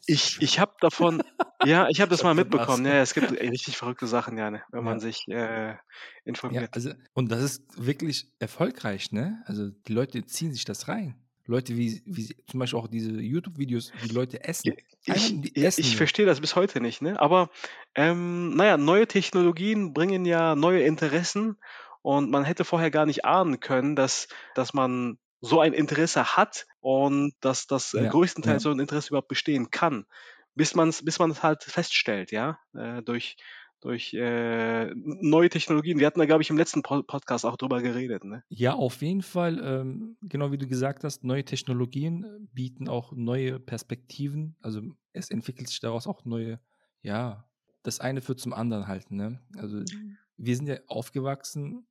Ich, 0.06 0.40
ich 0.40 0.58
habe 0.60 0.74
davon, 0.80 1.22
ja, 1.64 1.88
ich 1.88 2.00
habe 2.00 2.10
das 2.10 2.22
mal 2.22 2.34
mitbekommen. 2.34 2.86
Ja, 2.86 3.02
es 3.02 3.12
gibt 3.14 3.30
ey, 3.32 3.48
richtig 3.48 3.76
verrückte 3.76 4.06
Sachen, 4.06 4.38
ja, 4.38 4.50
ne, 4.50 4.62
wenn 4.70 4.84
man 4.84 4.94
Ja. 4.94 5.00
sich 5.00 5.26
äh, 5.28 5.70
Ja, 5.70 5.76
informiert. 6.24 6.70
also, 6.74 6.92
und 7.14 7.30
das 7.32 7.42
ist 7.42 7.86
wirklich 7.86 8.30
erfolgreich, 8.38 9.12
ne? 9.12 9.42
Also, 9.46 9.70
die 9.70 9.92
Leute 9.92 10.24
ziehen 10.26 10.52
sich 10.52 10.64
das 10.64 10.88
rein. 10.88 11.16
Leute, 11.46 11.76
wie, 11.76 12.02
wie 12.04 12.26
zum 12.46 12.60
Beispiel 12.60 12.78
auch 12.78 12.88
diese 12.88 13.10
YouTube-Videos, 13.10 13.92
wie 14.02 14.08
Leute 14.08 14.44
essen. 14.44 14.74
Ich, 15.04 15.40
die 15.40 15.64
essen 15.64 15.82
ich 15.82 15.96
verstehe 15.96 16.26
das 16.26 16.40
bis 16.40 16.56
heute 16.56 16.80
nicht, 16.80 17.00
ne? 17.00 17.18
Aber 17.18 17.48
ähm, 17.94 18.54
naja, 18.54 18.76
neue 18.76 19.06
Technologien 19.08 19.94
bringen 19.94 20.26
ja 20.26 20.54
neue 20.54 20.82
Interessen 20.82 21.56
und 22.02 22.30
man 22.30 22.44
hätte 22.44 22.64
vorher 22.64 22.90
gar 22.90 23.06
nicht 23.06 23.24
ahnen 23.24 23.60
können, 23.60 23.96
dass, 23.96 24.28
dass 24.54 24.74
man 24.74 25.18
so 25.40 25.60
ein 25.60 25.72
Interesse 25.72 26.36
hat 26.36 26.66
und 26.80 27.32
dass 27.40 27.66
das 27.66 27.94
äh, 27.94 28.04
Ja, 28.04 28.10
größtenteils 28.10 28.62
ja. 28.64 28.70
so 28.70 28.74
ein 28.74 28.80
Interesse 28.80 29.08
überhaupt 29.10 29.28
bestehen 29.28 29.70
kann, 29.70 30.06
bis 30.54 30.74
man 30.74 30.88
es 30.88 31.04
bis 31.04 31.18
man 31.18 31.30
es 31.30 31.42
halt 31.42 31.62
feststellt, 31.62 32.32
ja, 32.32 32.58
äh, 32.74 33.02
durch, 33.02 33.36
durch 33.80 34.12
äh, 34.14 34.90
neue 34.94 35.48
Technologien. 35.48 35.98
Wir 36.00 36.06
hatten 36.08 36.18
da, 36.18 36.26
glaube 36.26 36.42
ich, 36.42 36.50
im 36.50 36.56
letzten 36.58 36.82
Po- 36.82 37.04
Podcast 37.04 37.44
auch 37.44 37.56
drüber 37.56 37.80
geredet, 37.82 38.24
ne? 38.24 38.42
Ja, 38.48 38.74
auf 38.74 39.00
jeden 39.02 39.22
Fall, 39.22 39.60
ähm, 39.62 40.16
genau 40.22 40.50
wie 40.50 40.58
du 40.58 40.66
gesagt 40.66 41.04
hast, 41.04 41.22
neue 41.22 41.44
Technologien 41.44 42.24
äh, 42.24 42.38
bieten 42.52 42.88
auch 42.88 43.12
neue 43.12 43.60
Perspektiven. 43.60 44.56
Also 44.60 44.82
es 45.12 45.30
entwickelt 45.30 45.68
sich 45.68 45.78
daraus 45.80 46.06
auch 46.08 46.24
neue, 46.24 46.60
ja, 47.02 47.48
das 47.84 48.00
eine 48.00 48.20
führt 48.20 48.40
zum 48.40 48.52
anderen 48.52 48.88
halt, 48.88 49.12
ne? 49.12 49.40
Also 49.56 49.82
wir 50.36 50.56
sind 50.56 50.66
ja 50.66 50.78
aufgewachsen, 50.88 51.86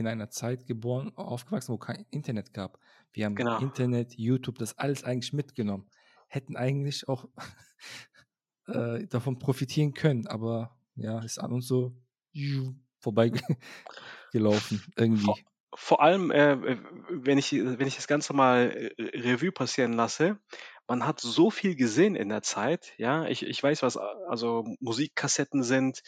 in 0.00 0.06
einer 0.06 0.30
Zeit 0.30 0.66
geboren, 0.66 1.12
aufgewachsen, 1.16 1.72
wo 1.72 1.78
kein 1.78 2.06
Internet 2.10 2.52
gab. 2.54 2.78
Wir 3.12 3.26
haben 3.26 3.34
Genau. 3.34 3.58
Internet, 3.58 4.14
YouTube, 4.14 4.58
das 4.58 4.78
alles 4.78 5.04
eigentlich 5.04 5.32
mitgenommen. 5.32 5.88
Hätten 6.28 6.56
eigentlich 6.56 7.08
auch 7.08 7.28
äh, 8.66 9.06
davon 9.06 9.38
profitieren 9.38 9.94
können, 9.94 10.26
aber 10.26 10.76
ja, 10.96 11.20
ist 11.20 11.38
an 11.38 11.52
uns 11.52 11.66
so 11.66 11.94
vorbeigelaufen 12.98 13.42
Vor, 14.32 14.78
irgendwie. 14.96 15.44
vor 15.74 16.02
allem, 16.02 16.30
äh, 16.30 16.78
wenn 17.10 17.38
ich, 17.38 17.52
wenn 17.52 17.86
ich 17.86 17.96
das 17.96 18.06
Ganze 18.08 18.32
mal 18.32 18.92
äh, 18.96 19.18
Revue 19.18 19.52
passieren 19.52 19.92
lasse, 19.92 20.38
man 20.86 21.06
hat 21.06 21.20
so 21.20 21.50
viel 21.50 21.76
gesehen 21.76 22.16
in 22.16 22.28
der 22.28 22.42
Zeit, 22.42 22.92
ja. 22.98 23.26
Ich 23.26 23.46
ich 23.46 23.62
weiß, 23.62 23.82
was 23.82 23.96
also 23.96 24.64
Musikkassetten 24.80 25.62
sind, 25.62 26.02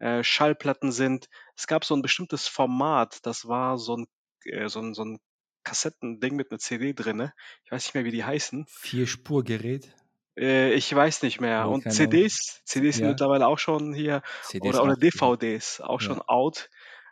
äh, 0.00 0.22
Schallplatten 0.24 0.92
sind. 0.92 1.28
Es 1.56 1.66
gab 1.66 1.84
so 1.84 1.94
ein 1.96 2.02
bestimmtes 2.02 2.48
Format, 2.48 3.20
das 3.26 3.46
war 3.48 3.78
so 3.78 3.96
ein 3.98 4.06
äh, 4.44 4.68
so 4.68 4.80
'n 4.80 4.94
so 4.94 5.02
'n 5.04 5.18
Kassettending 5.64 6.36
mit 6.36 6.50
'ner 6.52 6.58
CD 6.58 6.92
drinne. 6.94 7.32
Ich 7.64 7.72
weiß 7.72 7.86
nicht 7.86 7.94
mehr, 7.94 8.04
wie 8.04 8.10
die 8.12 8.24
heißen. 8.24 8.66
Vierspurgerät? 8.66 9.94
Äh, 10.36 10.72
ich 10.74 10.92
weiß 10.94 11.22
nicht 11.22 11.40
mehr. 11.40 11.68
Ne, 11.68 11.68
Und. 11.68 11.90
CDs 11.90 12.60
CDs 12.64 12.98
sind 12.98 13.06
Ja. 13.06 13.08
mittlerweile 13.08 13.46
auch 13.46 13.58
schon 13.58 13.94
hier 13.94 14.22
CDs 14.42 14.80
oder 14.80 14.82
oder. 14.82 14.96
DVDs 14.96 15.80
auch 15.80 16.00
Ja. 16.00 16.00
schon 16.00 16.20
out 16.22 16.70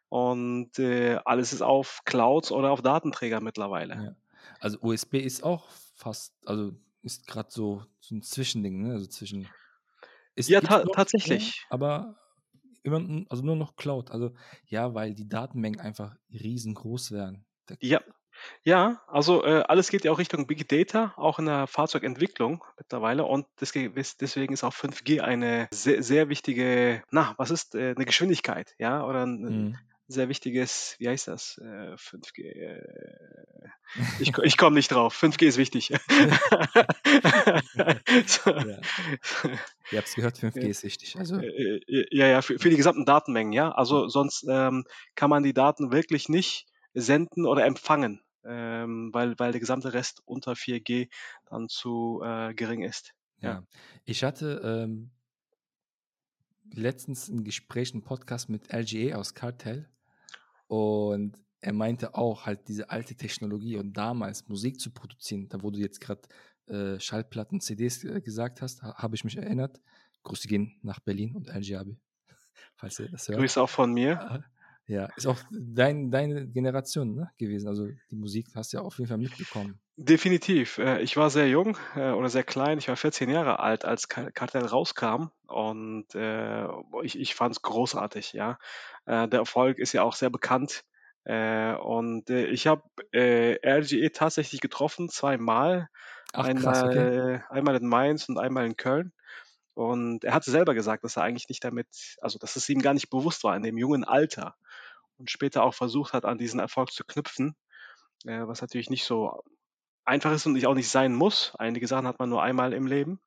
und, 0.08 0.78
äh, 0.78 1.18
alles 1.24 1.52
ist 1.52 1.62
auf 1.62 2.02
Clouds 2.04 2.52
oder 2.52 2.70
auf 2.72 2.82
Datenträger 2.82 3.40
mittlerweile. 3.40 4.00
Ja. 4.00 4.16
Also 4.60 4.78
USB 4.82 5.14
ist 5.20 5.42
auch 5.42 5.68
fast 5.94 6.34
also 6.46 6.72
ist 7.02 7.26
grad 7.26 7.52
so 7.52 7.84
so 8.00 8.14
'n 8.14 8.22
Zwischending, 8.22 8.82
ne? 8.82 8.92
Also 8.92 9.06
zwischen 9.06 9.54
es 10.36 10.48
Ja, 10.48 10.60
ta 10.60 10.84
tatsächlich. 10.92 11.62
aber 11.68 12.18
immer 12.82 13.24
also 13.30 13.44
nur 13.44 13.56
noch 13.56 13.76
Cloud. 13.76 14.10
Also 14.10 14.32
ja, 14.66 14.94
weil 14.94 15.14
die 15.14 15.28
Datenmengen 15.28 15.80
einfach 15.80 16.16
riesengroß. 16.32 17.08
Da 17.10 17.32
Ja. 17.82 18.00
Ja, 18.64 19.02
also, 19.08 19.44
äh, 19.44 19.62
alles 19.68 19.90
geht 19.90 20.04
ja 20.04 20.12
auch 20.12 20.18
Richtung 20.18 20.46
Big 20.46 20.68
Data, 20.68 21.14
auch 21.16 21.38
in 21.38 21.46
der 21.46 21.66
Fahrzeugentwicklung 21.66 22.64
mittlerweile 22.78 23.24
und 23.26 23.46
deswegen 23.60 23.96
ist 24.54 24.64
auch 24.64 24.72
5G 24.74 25.20
eine 25.22 25.68
sehr 25.72 26.02
sehr 26.02 26.28
wichtige 26.30 27.02
na, 27.10 27.34
was 27.38 27.50
ist, 27.52 27.74
äh, 27.74 27.94
'ne 27.96 28.04
Geschwindigkeit, 28.06 28.74
ja, 28.78 29.04
oder 29.06 29.24
'n 29.24 29.44
'n 29.46 29.70
Mhm. 29.70 29.82
Sehr 30.09 30.28
wichtiges 30.28 30.97
wie 30.99 31.09
heißt 31.09 31.28
das, 31.28 31.59
äh, 31.59 31.97
5G, 31.97 32.42
äh, 32.42 33.68
ich 34.18 34.32
ich 34.42 34.56
komme 34.59 34.76
nicht 34.76 34.90
drauf. 34.92 35.14
5G 35.14 35.47
ist 35.49 35.56
wichtig. 35.59 35.92
So. 38.26 38.54
Ja. 38.61 38.85
Ihr 39.90 39.99
habt's 39.99 40.14
gehört, 40.14 40.38
5G 40.38 40.54
Ja. 40.54 40.68
ist 40.71 40.85
wichtig. 40.85 41.18
Also 41.18 41.42
Äh, 41.42 41.47
äh, 41.88 42.06
ja, 42.12 42.26
ja, 42.28 42.42
für 42.42 42.59
für 42.59 42.71
die 42.71 42.76
gesamten 42.76 43.04
Datenmengen, 43.06 43.52
ja. 43.52 43.71
Also 43.73 44.09
sonst, 44.09 44.44
ähm, 44.49 44.85
kann 45.16 45.30
man 45.30 45.42
die 45.44 45.54
Daten 45.54 45.92
wirklich 45.92 46.28
nicht 46.28 46.66
senden 46.94 47.47
oder 47.47 47.64
empfangen, 47.66 48.23
ähm, 48.44 49.11
weil 49.14 49.35
weil 49.38 49.52
der 49.52 49.61
gesamte 49.61 49.92
Rest 49.94 50.21
unter 50.26 50.54
4G 50.56 51.09
dann 51.50 51.68
zu, 51.68 52.21
äh, 52.25 52.54
gering 52.54 52.82
ist. 52.82 53.12
Ja. 53.42 53.44
Ja. 53.44 53.64
Ich 54.04 54.25
hatte, 54.25 54.61
ähm 54.64 55.12
letztens 56.75 57.28
'n 57.28 57.44
Gespräch, 57.44 57.92
'n 57.92 58.02
Podcast 58.02 58.49
mit 58.49 58.73
LGA 58.73 59.16
aus 59.16 59.35
Kartell 59.35 59.88
und 60.73 61.38
er 61.61 61.75
meinte 61.75 62.14
auch 62.14 62.47
halt 62.47 62.67
diese 62.67 62.88
alte 62.88 63.14
Technologie 63.14 63.76
und 63.76 63.93
damals 63.93 64.49
Musik 64.49 64.81
zu 64.81 64.91
produzieren, 64.91 65.47
da 65.50 65.62
wo 65.62 65.71
du 65.71 65.79
jetzt 65.79 66.00
grad, 66.00 66.26
äh, 66.67 66.99
Schallplatten, 66.99 67.61
CDs, 67.61 68.02
äh, 68.05 68.23
gesagt 68.23 68.62
hast, 68.62 68.83
ha 68.83 68.95
habe 68.97 69.14
ich 69.14 69.23
mich 69.23 69.37
erinnert. 69.37 69.83
Grüße 70.23 70.49
gehen 70.49 70.79
nach 70.83 70.99
Berlin 71.00 71.37
und 71.37 71.49
LGAB, 71.49 71.88
falls 72.76 72.99
ihr 73.00 73.11
das 73.11 73.29
hört. 73.29 73.38
Grüße 73.38 73.61
auch 73.61 73.69
von 73.69 73.93
mir. 73.93 74.43
Ja, 74.86 75.08
ist 75.16 75.26
auch 75.26 75.38
dein 75.50 76.10
deine 76.10 76.48
Generation, 76.48 77.14
ne, 77.14 77.30
gewesen. 77.38 77.68
Also 77.68 77.88
die 78.10 78.16
Musik 78.16 78.48
hast 78.54 78.72
du 78.72 78.78
ja 78.78 78.82
auf 78.82 78.98
jeden 78.98 79.08
Fall 79.08 79.18
mitbekommen. 79.18 79.78
Definitiv. 79.96 80.78
Äh, 80.78 81.02
ich 81.02 81.16
war 81.16 81.30
sehr 81.30 81.48
jung, 81.48 81.76
äh, 81.94 82.10
oder 82.10 82.28
sehr 82.28 82.44
klein. 82.44 82.78
Ich 82.78 82.88
war 82.88 82.96
14 82.96 83.30
Jahre 83.30 83.60
alt, 83.60 83.84
als 83.84 84.08
Ka 84.08 84.30
Kartell 84.30 84.64
rauskam 84.64 85.26
und, 85.46 86.14
äh, 86.14 86.66
ich 87.02 87.18
ich 87.18 87.34
fand's 87.34 87.62
großartig, 87.62 88.32
ja. 88.32 88.58
Der 89.06 89.28
Erfolg 89.32 89.78
ist 89.78 89.92
ja 89.92 90.02
auch 90.04 90.14
sehr 90.14 90.30
bekannt, 90.30 90.84
und, 91.24 92.30
ich 92.30 92.66
habe, 92.66 92.82
RGE 93.14 94.10
tatsächlich 94.12 94.60
getroffen, 94.60 95.08
zweimal. 95.08 95.88
Ach 96.32 96.52
krass, 96.54 96.82
okay. 96.82 96.98
Einmal 96.98 97.44
einmal 97.50 97.76
in 97.76 97.86
Mainz 97.86 98.28
und 98.28 98.38
einmal 98.38 98.66
in 98.66 98.76
Köln. 98.76 99.12
Und 99.74 100.24
er 100.24 100.34
hatte 100.34 100.50
selber 100.50 100.74
gesagt, 100.74 101.02
dass 101.04 101.16
er 101.16 101.22
eigentlich 101.24 101.48
nicht 101.48 101.64
damit 101.64 101.86
also, 102.20 102.38
dass 102.38 102.56
es 102.56 102.68
ihm 102.68 102.80
gar 102.82 102.94
nicht 102.94 103.10
bewusst 103.10 103.42
war 103.44 103.56
in 103.56 103.62
dem 103.62 103.78
jungen 103.78 104.04
Alter 104.04 104.54
und 105.19 105.31
später 105.31 105.62
auch 105.64 105.75
versucht 105.75 106.12
hat, 106.14 106.25
an 106.25 106.38
diesen 106.38 106.61
Erfolg 106.61 106.92
zu 106.92 107.04
knüpfen, 107.04 107.54
äh, 108.26 108.47
was 108.47 108.61
natürlich 108.62 108.90
nicht 108.90 109.04
so 109.04 109.42
einfach 110.04 110.33
ist 110.33 110.47
und 110.47 110.54
nicht 110.54 110.66
auch 110.69 110.75
nicht 110.75 110.90
sein 110.90 111.14
muss. 111.14 111.54
Einige 111.59 111.87
Sachen 111.88 112.07
hat 112.09 112.19
man 112.21 112.31
nur 112.31 112.42
einmal 112.42 112.73
im 112.75 112.87
Leben. 112.87 113.21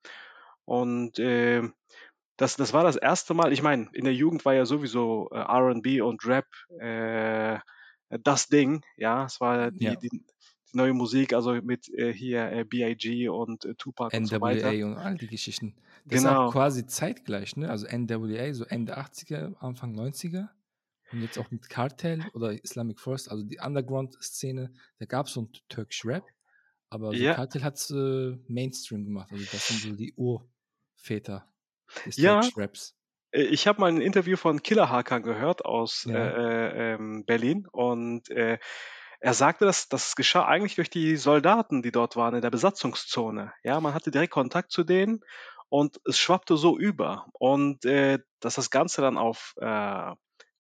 Und, 0.66 1.20
ähm, 1.20 1.74
das 2.38 2.56
das 2.58 2.74
war 2.74 2.84
das 2.84 2.98
erste 2.98 3.34
Mal 3.36 3.54
ich 3.54 3.62
meine, 3.64 3.90
in 3.94 4.06
der 4.06 4.14
Jugend 4.16 4.46
war 4.46 4.54
ja 4.56 4.66
sowieso, 4.66 5.30
äh, 5.32 5.38
R&B 5.40 6.02
und 6.02 6.26
Rap, 6.26 6.48
äh, 6.80 7.60
das 8.10 8.48
Ding, 8.50 8.84
ja. 8.98 9.26
Es 9.26 9.42
war 9.42 9.72
die 9.72 9.86
Ja. 9.86 9.96
die 9.98 10.10
die 10.10 10.26
neue 10.74 10.94
Musik, 10.94 11.34
also 11.34 11.54
mit, 11.54 11.90
äh, 11.90 12.14
hier, 12.14 12.52
äh, 12.52 12.64
B.I.G. 12.66 13.30
und, 13.30 13.66
äh, 13.66 13.76
Tupac 13.76 14.18
und 14.18 14.26
so 14.26 14.42
weiter. 14.42 14.76
NWA 14.76 14.86
und 14.86 14.98
all 14.98 15.18
die 15.18 15.28
Geschichten. 15.28 15.76
Das 16.08 16.24
Genau. 16.24 16.46
quasi 16.46 16.86
zeitgleich, 16.86 17.56
ne? 17.58 17.70
Also 17.70 17.88
NWA, 17.88 18.54
so 18.54 18.66
Ende 18.66 18.98
80er, 18.98 19.56
Anfang 19.60 19.94
90er 19.94 20.50
und 21.12 21.22
jetzt 21.22 21.38
auch 21.38 21.52
mit 21.52 21.70
Kartell 21.70 22.30
oder 22.34 22.54
Islamic 22.64 23.00
Force, 23.00 23.28
also 23.30 23.44
die 23.44 23.60
Underground-Szene. 23.60 24.74
Da 25.00 25.06
gab's 25.06 25.34
so 25.34 25.42
'n 25.42 25.52
Turkish 25.70 26.06
Rap, 26.06 26.32
aber 26.90 27.16
so 27.16 27.26
Ja. 27.26 27.38
Kartell 27.38 27.64
hat's, 27.64 27.92
äh, 27.92 28.38
Mainstream 28.48 29.06
gemacht. 29.06 29.32
Also 29.34 29.46
das 29.48 29.68
sind 29.68 29.82
so 29.82 29.94
die 29.96 30.14
Urväter 30.16 31.54
des 32.06 32.20
Ja. 32.20 32.52
Turkish 32.52 32.58
Raps. 32.58 32.94
Äh, 33.32 33.44
ich 33.44 33.68
habe 33.68 33.82
mal 33.82 33.92
'n 33.92 34.02
Interview 34.02 34.38
von 34.38 34.64
Killa 34.64 34.90
Hakan 34.90 35.24
gehört 35.24 35.66
aus, 35.66 36.08
äh, 36.12 36.16
Ja. 36.16 36.36
äh, 36.94 36.94
ähm, 36.96 37.26
Berlin 37.26 37.68
und, 37.72 38.30
äh, 38.32 38.60
er 39.22 39.34
sagte, 39.36 39.66
dass 39.66 39.90
das 39.90 40.16
geschah 40.16 40.46
eigentlich 40.46 40.76
durch 40.76 40.90
die 40.92 41.18
Soldaten, 41.18 41.82
die 41.84 41.92
dort 41.92 42.16
waren 42.18 42.36
in 42.36 42.42
der 42.42 42.52
Besatzungszone. 42.52 43.54
Ja, 43.64 43.82
man 43.82 43.94
hatte 43.96 44.12
direkt 44.12 44.34
Kontakt 44.34 44.72
zu 44.72 44.84
denen 44.86 45.22
und 45.70 46.00
es 46.06 46.20
schwappte 46.20 46.58
so 46.58 46.78
über. 46.78 47.28
Und, 47.34 47.86
äh, 47.86 48.20
dass 48.42 48.56
das 48.56 48.70
Ganze 48.72 49.02
dann 49.02 49.18
auf, 49.18 49.56
äh, 49.60 50.14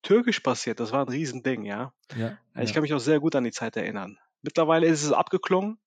Türkisch 0.05 0.39
passiert, 0.41 0.79
das 0.79 0.91
war 0.91 1.01
'n 1.03 1.09
Riesending, 1.09 1.65
ja. 1.65 1.91
Ja, 2.13 2.39
Ich 2.57 2.73
ja. 2.73 2.75
kann 2.75 2.83
mich 2.83 2.93
auch 2.93 2.99
sehr 2.99 3.19
gut 3.21 3.35
an 3.35 3.43
die 3.45 3.51
Zeit 3.51 3.77
erinnern. 3.77 4.19
Mittlerweile 4.43 4.87
ist 4.87 5.03
es 5.03 5.11
abgeklungen 5.13 5.79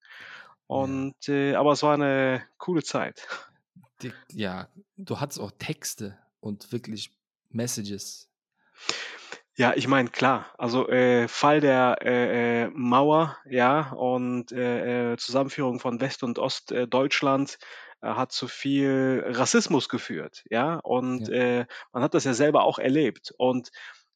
Ja. 0.72 0.98
und, 1.06 1.28
äh 1.28 1.54
aber 1.56 1.72
es 1.72 1.82
war 1.84 1.96
'ne 1.98 2.42
coole 2.58 2.82
Zeit. 2.84 3.28
D 4.02 4.14
ja, 4.32 4.68
du 4.96 5.20
hattest 5.20 5.40
auch 5.40 5.50
Texte 5.58 6.18
und 6.40 6.70
wirklich 6.72 7.18
Messages. 7.50 8.26
Ja, 9.56 9.72
ich 9.75 9.88
meine, 9.88 10.08
klar, 10.10 10.46
also, 10.56 10.88
äh, 10.88 11.26
Fall 11.26 11.60
der, 11.60 11.96
äh, 12.02 12.62
äh, 12.66 12.70
Mauer, 12.72 13.37
ja, 13.50 13.90
und, 13.92 14.52
äh, 14.52 15.12
äh, 15.14 15.16
Zusammenführung 15.16 15.80
von 15.80 16.00
West 16.00 16.22
und 16.22 16.38
Ost 16.38 16.70
äh, 16.70 16.87
hat 18.00 18.30
zu 18.30 18.46
viel 18.46 19.25
Rassismus 19.26 19.88
geführt, 19.88 20.44
ja. 20.48 20.76
Und, 20.76 21.28
Ja. 21.28 21.38
man 21.92 22.02
hat 22.04 22.14
das 22.14 22.22
ja 22.25 22.34
selber 22.34 22.62
auch 22.62 22.78
erlebt 22.78 23.32
und, 23.37 23.70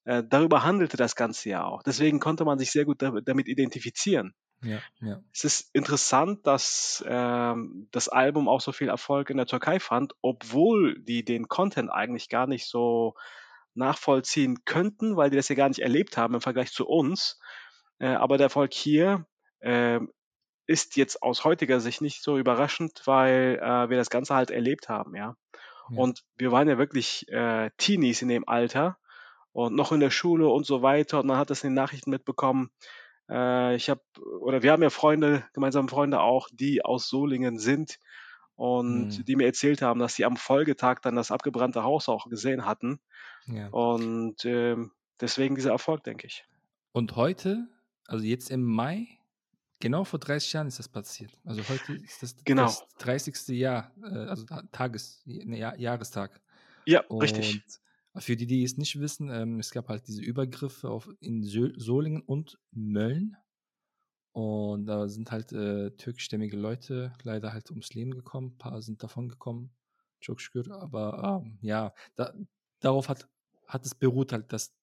äh, 0.05 0.23
darüber 0.29 0.65
handelte 0.65 0.97
das 0.97 1.17
Ganze 1.17 1.51
ja 1.51 1.65
auch. 1.65 1.83
Deswegen 1.83 2.21
konnte 2.21 2.45
man 2.45 2.59
sich 2.59 2.71
sehr 2.71 2.85
gut 2.85 3.03
da 3.03 3.13
damit 3.25 3.49
identifizieren. 3.49 4.35
Ja, 4.63 4.79
ja. 5.01 5.21
Es 5.33 5.45
ist 5.45 5.71
interessant, 5.75 6.47
dass, 6.47 7.05
ähm, 7.07 7.89
das 7.91 8.09
Album 8.09 8.49
auch 8.49 8.61
so 8.61 8.73
viel 8.73 8.89
Erfolg 8.89 9.31
in 9.31 9.37
der 9.37 9.47
Türkei 9.47 9.81
fand, 9.81 10.15
obwohl 10.23 11.01
die 11.01 11.25
den 11.25 11.49
Content 11.49 11.91
eigentlich 11.91 12.29
gar 12.29 12.47
nicht 12.47 12.67
so 12.67 13.15
nachvollziehen 13.75 14.65
könnten, 14.65 15.17
weil 15.17 15.31
die 15.31 15.37
das 15.37 15.49
ja 15.49 15.57
gar 15.57 15.69
nicht 15.69 15.81
erlebt 15.81 16.17
haben 16.17 16.35
im 16.35 16.41
Vergleich 16.41 16.73
zu 16.73 16.87
uns. 16.87 17.41
Äh, 17.99 18.09
aber 18.09 18.37
der 18.37 18.47
Erfolg 18.47 18.73
hier, 18.73 19.27
ähm, 19.61 20.13
ist 20.67 20.97
jetzt 20.97 21.23
aus 21.23 21.45
heutiger 21.45 21.81
Sicht 21.81 22.01
nicht 22.01 22.23
so 22.23 22.39
überraschend, 22.39 23.03
weil, 23.05 23.59
äh, 23.61 23.91
wir 23.91 23.97
das 23.97 24.11
Ganze 24.11 24.35
halt 24.35 24.51
erlebt 24.51 24.89
haben, 24.89 25.17
ja. 25.17 25.37
Ja. 25.91 25.99
Und 25.99 26.23
wir 26.37 26.53
waren 26.53 26.69
ja 26.69 26.79
wirklich, 26.79 27.29
äh, 27.29 27.71
Teenies 27.79 28.23
in 28.23 28.29
dem 28.29 28.49
Alter 28.49 28.97
und 29.53 29.75
noch 29.75 29.93
in 29.93 30.01
der 30.01 30.11
Schule 30.11 30.49
und 30.49 30.67
so 30.67 30.83
weiter 30.83 31.21
und 31.21 31.27
man 31.27 31.39
hat 31.39 31.51
das 31.51 31.65
in 31.65 31.71
den 31.71 31.75
Nachrichten 31.77 32.11
mitbekommen. 32.11 32.71
Äh, 33.31 33.77
ich 33.77 33.91
habe 33.91 34.03
oder 34.41 34.63
wir 34.63 34.73
haben 34.73 34.83
ja 34.83 34.91
Freunde 34.91 35.45
gemeinsame 35.55 35.89
Freunde 35.89 36.21
auch, 36.21 36.49
die 36.53 36.85
aus 36.85 37.09
Solingen 37.09 37.59
sind 37.59 37.99
und 38.57 39.19
Mhm. 39.19 39.25
die 39.25 39.37
mir 39.37 39.47
erzählt 39.47 39.83
haben, 39.83 40.01
dass 40.01 40.15
sie 40.15 40.25
am 40.25 40.37
Folgetag 40.37 41.01
dann 41.03 41.17
das 41.17 41.31
abgebrannte 41.31 41.83
Haus 41.85 42.09
auch 42.09 42.27
gesehen 42.29 42.67
hatten. 42.67 43.01
Ja. 43.47 43.69
Und, 43.71 44.45
ähm, 44.45 44.93
deswegen 45.21 45.55
dieser 45.57 45.71
Erfolg, 45.73 46.05
denke 46.05 46.27
ich. 46.27 46.45
Und 46.93 47.17
heute, 47.17 47.69
also 48.07 48.25
jetzt 48.25 48.51
im 48.51 48.63
Mai, 48.65 49.09
genau 49.81 50.05
vor 50.05 50.19
30 50.21 50.53
Jahren 50.53 50.67
ist 50.69 50.79
das 50.79 50.89
passiert. 50.89 51.33
Also 51.45 51.69
heute 51.69 51.95
ist 51.95 52.23
das 52.23 52.37
Genau. 52.45 52.65
das 52.65 52.87
30. 52.99 53.55
Jahr, 53.59 53.93
äh, 54.03 54.07
also 54.29 54.45
Ta 54.45 54.63
Tages 54.73 55.23
ne, 55.27 55.59
Ja 55.59 55.75
Jahrestag. 55.77 56.41
Ja, 56.87 57.01
richtig. 57.11 57.63
Für 58.19 58.37
die, 58.37 58.47
die 58.47 58.63
es 58.63 58.77
nicht 58.77 59.01
wissen, 59.01 59.31
ähm, 59.31 59.59
es 59.59 59.71
gab 59.71 59.89
halt 59.89 60.07
diese 60.07 60.21
Übergriffe 60.23 60.91
auf 60.91 61.09
in 61.21 61.43
Solingen 61.45 62.21
und 62.23 62.59
Mölln. 62.71 63.37
Und 64.33 64.87
da 64.87 65.09
sind 65.09 65.31
halt, 65.31 65.53
äh, 65.53 65.91
türkischstämmige 65.93 66.57
Leute 66.57 67.13
leider 67.23 67.53
halt 67.53 67.71
ums 67.71 67.95
Leben 67.95 68.13
gekommen. 68.15 68.57
Paar 68.59 68.83
sind 68.83 69.03
davongekommen, 69.03 69.71
çok 70.21 70.41
şükür. 70.41 70.71
Aber, 70.73 71.43
ähm, 71.45 71.59
ja, 71.63 71.95
da 72.17 72.35
darauf 72.81 73.09
hat 73.09 73.29
hat 73.67 73.87
es 73.87 73.95
beruht 73.95 74.33
halt, 74.33 74.53
dass 74.53 74.75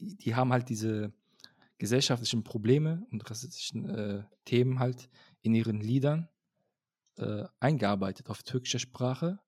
die 0.00 0.16
die 0.16 0.34
haben 0.36 0.52
halt 0.52 0.68
diese 0.68 1.12
gesellschaftlichen 1.78 2.44
Probleme 2.44 3.06
und 3.12 3.28
rassistischen, 3.30 3.88
äh, 3.90 4.24
Themen 4.44 4.78
halt 4.80 5.10
in 5.42 5.54
ihren 5.54 5.80
Liedern 5.80 6.28
äh, 7.18 7.44
eingearbeitet 7.60 8.30
auf 8.30 8.42
türkische 8.44 8.78
Sprache 8.78 9.40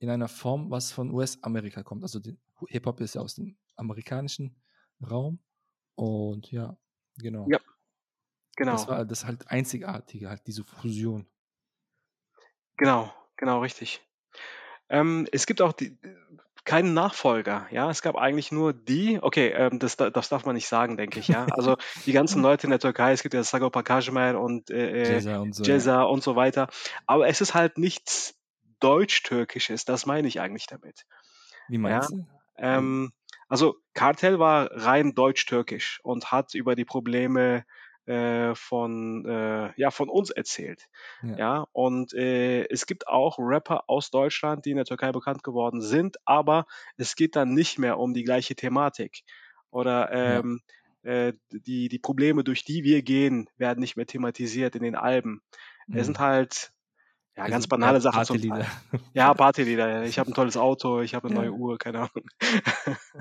in 0.00 0.10
einer 0.10 0.28
Form, 0.28 0.70
was 0.70 0.92
von 0.92 1.10
US-Amerika 1.10 1.82
kommt. 1.82 2.02
Also 2.04 2.20
Hip-Hop 2.68 3.00
ist 3.00 3.14
ja 3.14 3.20
aus 3.20 3.34
dem 3.34 3.56
amerikanischen 3.76 4.56
Raum. 5.08 5.38
Und 5.94 6.50
ja, 6.50 6.76
genau. 7.18 7.46
Ja, 7.48 7.58
genau. 8.56 8.72
Das 8.72 8.88
war 8.88 9.04
das 9.04 9.24
halt 9.24 9.48
einzigartige, 9.48 10.28
halt 10.28 10.46
diese 10.46 10.64
Fusion. 10.64 11.26
Genau, 12.76 13.12
genau, 13.36 13.60
richtig. 13.60 14.00
Ähm, 14.88 15.26
es 15.32 15.46
gibt 15.46 15.60
auch 15.60 15.72
die, 15.72 15.98
keinen 16.64 16.92
Nachfolger, 16.92 17.66
ja. 17.70 17.90
Es 17.90 18.02
gab 18.02 18.16
eigentlich 18.16 18.52
nur 18.52 18.72
die, 18.72 19.18
okay, 19.22 19.48
ähm, 19.48 19.78
das, 19.78 19.96
das 19.96 20.28
darf 20.28 20.44
man 20.44 20.54
nicht 20.54 20.68
sagen, 20.68 20.96
denke 20.96 21.18
ich, 21.18 21.28
ja. 21.28 21.46
Also 21.52 21.76
die 22.04 22.12
ganzen 22.12 22.42
Leute 22.42 22.66
in 22.66 22.70
der 22.70 22.78
Türkei, 22.78 23.12
es 23.12 23.22
gibt 23.22 23.34
ja 23.34 23.42
Sagopa 23.42 23.82
Kajmer 23.82 24.38
und 24.38 24.70
äh, 24.70 25.14
Jezza 25.14 25.38
und 25.38 25.54
so. 25.54 25.64
Ja. 25.64 26.02
und 26.02 26.22
so 26.22 26.36
weiter. 26.36 26.68
Aber 27.06 27.26
es 27.26 27.40
ist 27.40 27.54
halt 27.54 27.78
nichts 27.78 28.34
Deutsch-Türkisches, 28.80 29.86
das 29.86 30.06
meine 30.06 30.28
ich 30.28 30.40
eigentlich 30.40 30.66
damit. 30.66 31.06
Wie 31.68 31.76
Ja, 31.76 31.80
meinst 31.80 32.10
du? 32.12 32.26
Ähm, 32.58 33.12
also 33.48 33.76
Kartell 33.94 34.38
war 34.38 34.70
rein 34.72 35.14
deutsch-türkisch 35.14 36.00
und 36.02 36.32
hat 36.32 36.54
über 36.54 36.74
die 36.74 36.84
Probleme 36.84 37.64
äh, 38.06 38.54
von, 38.54 39.24
äh, 39.26 39.72
ja, 39.80 39.90
von 39.90 40.08
uns 40.08 40.30
erzählt. 40.30 40.86
Ja. 41.22 41.38
Ja, 41.38 41.66
und 41.72 42.14
äh, 42.14 42.66
es 42.68 42.86
gibt 42.86 43.06
auch 43.06 43.38
Rapper 43.38 43.84
aus 43.88 44.10
Deutschland, 44.10 44.64
die 44.64 44.70
in 44.70 44.76
der 44.76 44.86
Türkei 44.86 45.12
bekannt 45.12 45.44
geworden 45.44 45.80
sind, 45.80 46.16
aber 46.24 46.66
es 46.96 47.14
geht 47.14 47.36
dann 47.36 47.54
nicht 47.54 47.78
mehr 47.78 47.98
um 47.98 48.12
die 48.12 48.24
gleiche 48.24 48.56
Thematik. 48.56 49.22
Oder 49.70 50.10
Ja. 50.24 50.40
ähm, 50.40 50.60
äh, 51.02 51.34
die, 51.52 51.88
die 51.88 51.98
Probleme, 51.98 52.42
durch 52.42 52.64
die 52.64 52.82
wir 52.82 53.02
gehen, 53.02 53.48
werden 53.56 53.80
nicht 53.80 53.96
mehr 53.96 54.06
thematisiert 54.06 54.74
in 54.74 54.82
den 54.82 54.96
Alben. 54.96 55.42
Es 55.90 56.06
sind 56.06 56.18
Mhm. 56.18 56.18
halt 56.18 56.72
ja, 57.38 57.44
ganz 57.44 57.54
Also 57.54 57.68
banale 57.68 57.96
eher 57.98 58.00
Sachen. 58.00 58.16
Partylieder. 58.16 58.66
Ja, 59.14 59.34
Partylieder. 59.34 60.04
Ich 60.04 60.18
habe 60.18 60.30
ein 60.30 60.34
tolles 60.34 60.56
Auto, 60.56 61.00
ich 61.00 61.14
habe 61.14 61.28
eine 61.28 61.36
neue 61.36 61.46
Ja. 61.46 61.52
Uhr, 61.52 61.78
keine 61.78 61.98
Ahnung. 62.00 62.26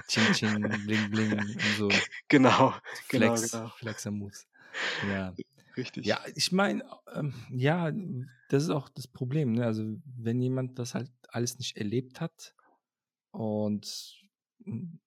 Ching 0.08 0.32
Ching, 0.34 0.62
Bling 0.86 1.10
Bling 1.12 1.40
und 1.40 1.60
so. 1.78 1.90
Genau, 2.28 2.74
genau, 3.10 3.36
Flex, 3.36 3.52
genau. 3.52 3.68
Flexamus. 3.78 4.48
Ja. 5.10 5.34
Richtig. 5.76 6.06
Ja, 6.06 6.20
ich 6.36 6.52
meine, 6.52 6.84
ähm, 7.14 7.34
ja, 7.52 7.92
das 8.50 8.64
ist 8.64 8.70
auch 8.72 8.90
das 8.90 9.08
Problem. 9.08 9.52
Ne? 9.54 9.66
Also, 9.66 9.84
wenn 10.18 10.42
jemand 10.42 10.80
das 10.80 10.96
halt 10.96 11.12
alles 11.30 11.60
nicht 11.60 11.78
erlebt 11.78 12.20
hat 12.20 12.56
und 13.32 14.16
mm, 14.66 14.98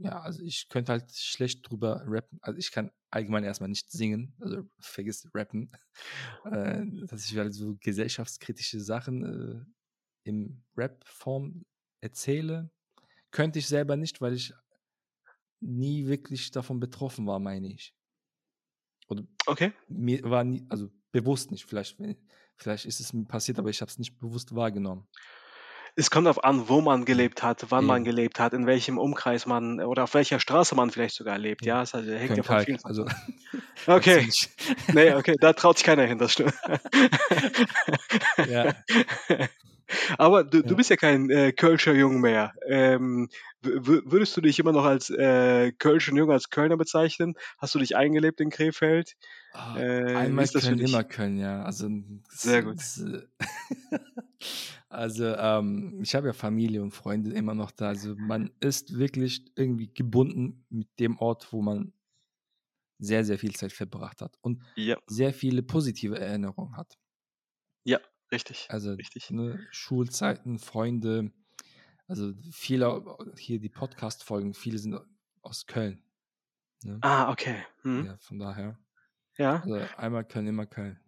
ja, 0.00 0.20
also 0.20 0.42
ich 0.42 0.68
könnte 0.68 0.92
halt 0.92 1.12
schlecht 1.14 1.68
drüber 1.68 2.04
rappen. 2.06 2.38
Also 2.42 2.58
ich 2.58 2.72
kann 2.72 2.90
allgemein 3.10 3.44
erstmal 3.44 3.68
nicht 3.68 3.90
singen, 3.90 4.34
also 4.40 4.64
vergiss 4.80 5.28
rappen, 5.34 5.72
äh, 6.50 6.84
dass 7.06 7.26
ich 7.26 7.36
halt 7.36 7.54
so 7.54 7.76
gesellschaftskritische 7.80 8.80
Sachen 8.80 9.24
äh, 9.24 9.64
im 10.28 10.64
Rap-Form 10.76 11.64
erzähle. 12.00 12.70
Könnte 13.32 13.60
ich 13.60 13.68
selber 13.68 13.96
nicht, 13.96 14.20
weil 14.20 14.34
ich 14.34 14.54
nie 15.60 16.06
wirklich 16.08 16.50
davon 16.50 16.78
betroffen 16.80 17.26
war, 17.26 17.38
meine 17.38 17.72
ich. 17.72 17.94
Oder 19.08 19.24
Okay. 19.48 19.72
mir 19.88 20.22
war 20.24 20.44
nie, 20.44 20.66
also 20.70 20.90
bewusst 21.12 21.50
nicht, 21.50 21.66
vielleicht, 21.66 21.98
vielleicht 22.56 22.86
ist 22.86 23.00
es 23.00 23.12
mir 23.12 23.24
passiert, 23.26 23.58
aber 23.58 23.70
ich 23.70 23.80
habe 23.80 23.90
es 23.90 23.98
nicht 23.98 24.18
bewusst 24.18 24.54
wahrgenommen. 24.54 25.08
Es 25.94 26.10
kommt 26.10 26.26
darauf 26.26 26.42
an, 26.42 26.68
wo 26.68 26.80
man 26.80 27.04
gelebt 27.04 27.42
hat, 27.42 27.66
wann 27.68 27.84
man 27.84 27.98
Eben. 27.98 28.04
gelebt 28.04 28.40
hat, 28.40 28.54
in 28.54 28.66
welchem 28.66 28.96
Umkreis 28.98 29.44
man 29.46 29.78
oder 29.80 30.04
auf 30.04 30.14
welcher 30.14 30.40
Straße 30.40 30.74
man 30.74 30.90
vielleicht 30.90 31.14
sogar 31.14 31.36
lebt. 31.38 31.66
Ja. 31.66 31.76
Ja, 31.76 31.82
es 31.82 31.92
halt, 31.92 32.06
hängt 32.08 32.36
ja 32.36 32.42
Köln 32.42 32.44
von 32.44 32.56
Kalk, 32.56 32.64
vielen 32.66 32.78
also 32.84 33.04
Okay. 33.86 34.28
Nee, 34.94 35.12
okay, 35.14 35.36
da 35.40 35.52
traut 35.52 35.76
sich 35.78 35.84
keiner 35.84 36.04
hin, 36.04 36.18
das 36.18 36.32
stimmt. 36.32 36.54
Ja. 38.48 38.74
Aber 40.16 40.42
du, 40.44 40.62
du 40.62 40.70
Ja. 40.70 40.74
bist 40.76 40.88
ja 40.88 40.96
kein 40.96 41.28
äh, 41.28 41.52
Kölscher 41.52 41.92
Jung 41.92 42.20
mehr. 42.20 42.54
Ähm, 42.66 43.28
würdest 43.60 44.34
du 44.36 44.40
dich 44.40 44.58
immer 44.58 44.72
noch 44.72 44.84
als 44.84 45.10
äh, 45.10 45.72
Kölscher 45.72 46.14
Jung, 46.14 46.30
als 46.30 46.48
Kölner 46.48 46.78
bezeichnen? 46.78 47.34
Hast 47.58 47.74
du 47.74 47.78
dich 47.78 47.94
eingelebt 47.96 48.40
in 48.40 48.48
Krefeld? 48.48 49.12
Ah, 49.52 49.76
Äh, 49.76 50.16
Einmal 50.16 50.46
Köln, 50.48 50.78
immer 50.78 51.04
Köln, 51.04 51.36
ja. 51.36 51.62
Also, 51.62 51.90
Sehr 52.30 52.62
gut. 52.62 52.78
Also 54.92 55.24
ähm, 55.36 56.00
ich 56.02 56.14
habe 56.14 56.28
ja 56.28 56.32
Familie 56.32 56.82
und 56.82 56.92
Freunde 56.92 57.32
immer 57.32 57.54
noch 57.54 57.70
da. 57.70 57.88
Also 57.88 58.14
man 58.16 58.50
ist 58.60 58.96
wirklich 58.98 59.52
irgendwie 59.56 59.92
gebunden 59.92 60.64
mit 60.70 60.88
dem 61.00 61.18
Ort, 61.18 61.52
wo 61.52 61.62
man 61.62 61.92
sehr, 62.98 63.24
sehr 63.24 63.38
viel 63.38 63.54
Zeit 63.54 63.72
verbracht 63.72 64.22
hat 64.22 64.38
und 64.42 64.62
Ja, 64.76 64.96
sehr 65.06 65.34
viele 65.34 65.62
positive 65.62 66.18
Erinnerungen 66.18 66.76
hat. 66.76 66.98
ja, 67.84 67.98
richtig, 68.30 68.68
Also 68.70 68.92
richtig. 68.92 69.30
ne, 69.30 69.66
Schulzeiten, 69.70 70.58
Freunde, 70.58 71.32
also 72.06 72.32
viele 72.50 73.16
hier 73.36 73.58
die 73.58 73.68
Podcast-Folgen, 73.68 74.54
viele 74.54 74.78
sind 74.78 74.98
aus 75.42 75.66
Köln. 75.66 76.02
Ne? 76.84 76.98
Ah, 77.02 77.30
okay. 77.30 77.64
Hm. 77.82 78.06
Ja, 78.06 78.16
von 78.18 78.38
daher. 78.38 78.78
Ja. 79.36 79.62
Also 79.62 79.74
einmal 79.96 80.24
Köln, 80.24 80.46
immer 80.46 80.66
Köln. 80.66 81.00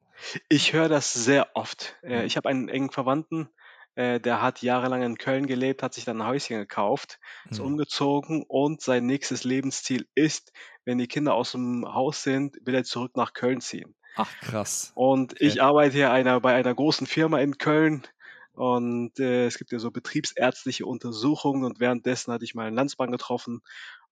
Ich 0.49 0.73
höre 0.73 0.89
das 0.89 1.13
sehr 1.13 1.57
oft. 1.57 1.97
Äh, 2.03 2.25
ich 2.25 2.37
habe 2.37 2.49
einen 2.49 2.69
engen 2.69 2.91
Verwandten, 2.91 3.49
äh, 3.97 4.21
der 4.21 4.43
hat 4.43 4.63
jahrelang 4.63 5.03
in 5.03 5.19
Köln 5.19 5.47
gelebt, 5.47 5.83
hat 5.83 5.95
sich 5.95 6.05
dann 6.05 6.21
ein 6.21 6.27
Häuschen 6.29 6.59
gekauft, 6.59 7.21
ist 7.51 7.59
Mhm. 7.59 7.61
umgezogen 7.61 8.45
und 8.49 8.81
sein 8.83 9.07
nächstes 9.07 9.45
Lebensziel 9.45 10.09
ist, 10.15 10.53
wenn 10.85 10.99
die 10.99 11.09
Kinder 11.09 11.35
aus 11.35 11.53
dem 11.53 11.85
Haus 11.95 12.23
sind, 12.23 12.57
will 12.65 12.75
er 12.75 12.85
zurück 12.85 13.17
nach 13.17 13.33
Köln 13.35 13.61
ziehen. 13.61 13.95
Ach, 14.15 14.37
krass. 14.41 14.93
Und 14.95 15.35
Okay. 15.41 15.41
ich 15.41 15.63
arbeite 15.63 15.95
hier 15.97 16.13
einer, 16.13 16.41
bei 16.41 16.55
einer 16.55 16.75
großen 16.75 17.07
Firma 17.07 17.41
in 17.41 17.59
Köln 17.59 18.07
und 18.53 19.19
äh, 19.19 19.47
es 19.47 19.59
gibt 19.59 19.73
ja 19.73 19.79
so 19.81 19.91
betriebsärztliche 19.91 20.87
Untersuchungen 20.87 21.65
und 21.65 21.81
währenddessen 21.81 22.33
hatte 22.33 22.45
ich 22.45 22.55
mal 22.55 22.67
einen 22.67 22.77
Landsmann 22.77 23.11
getroffen 23.11 23.61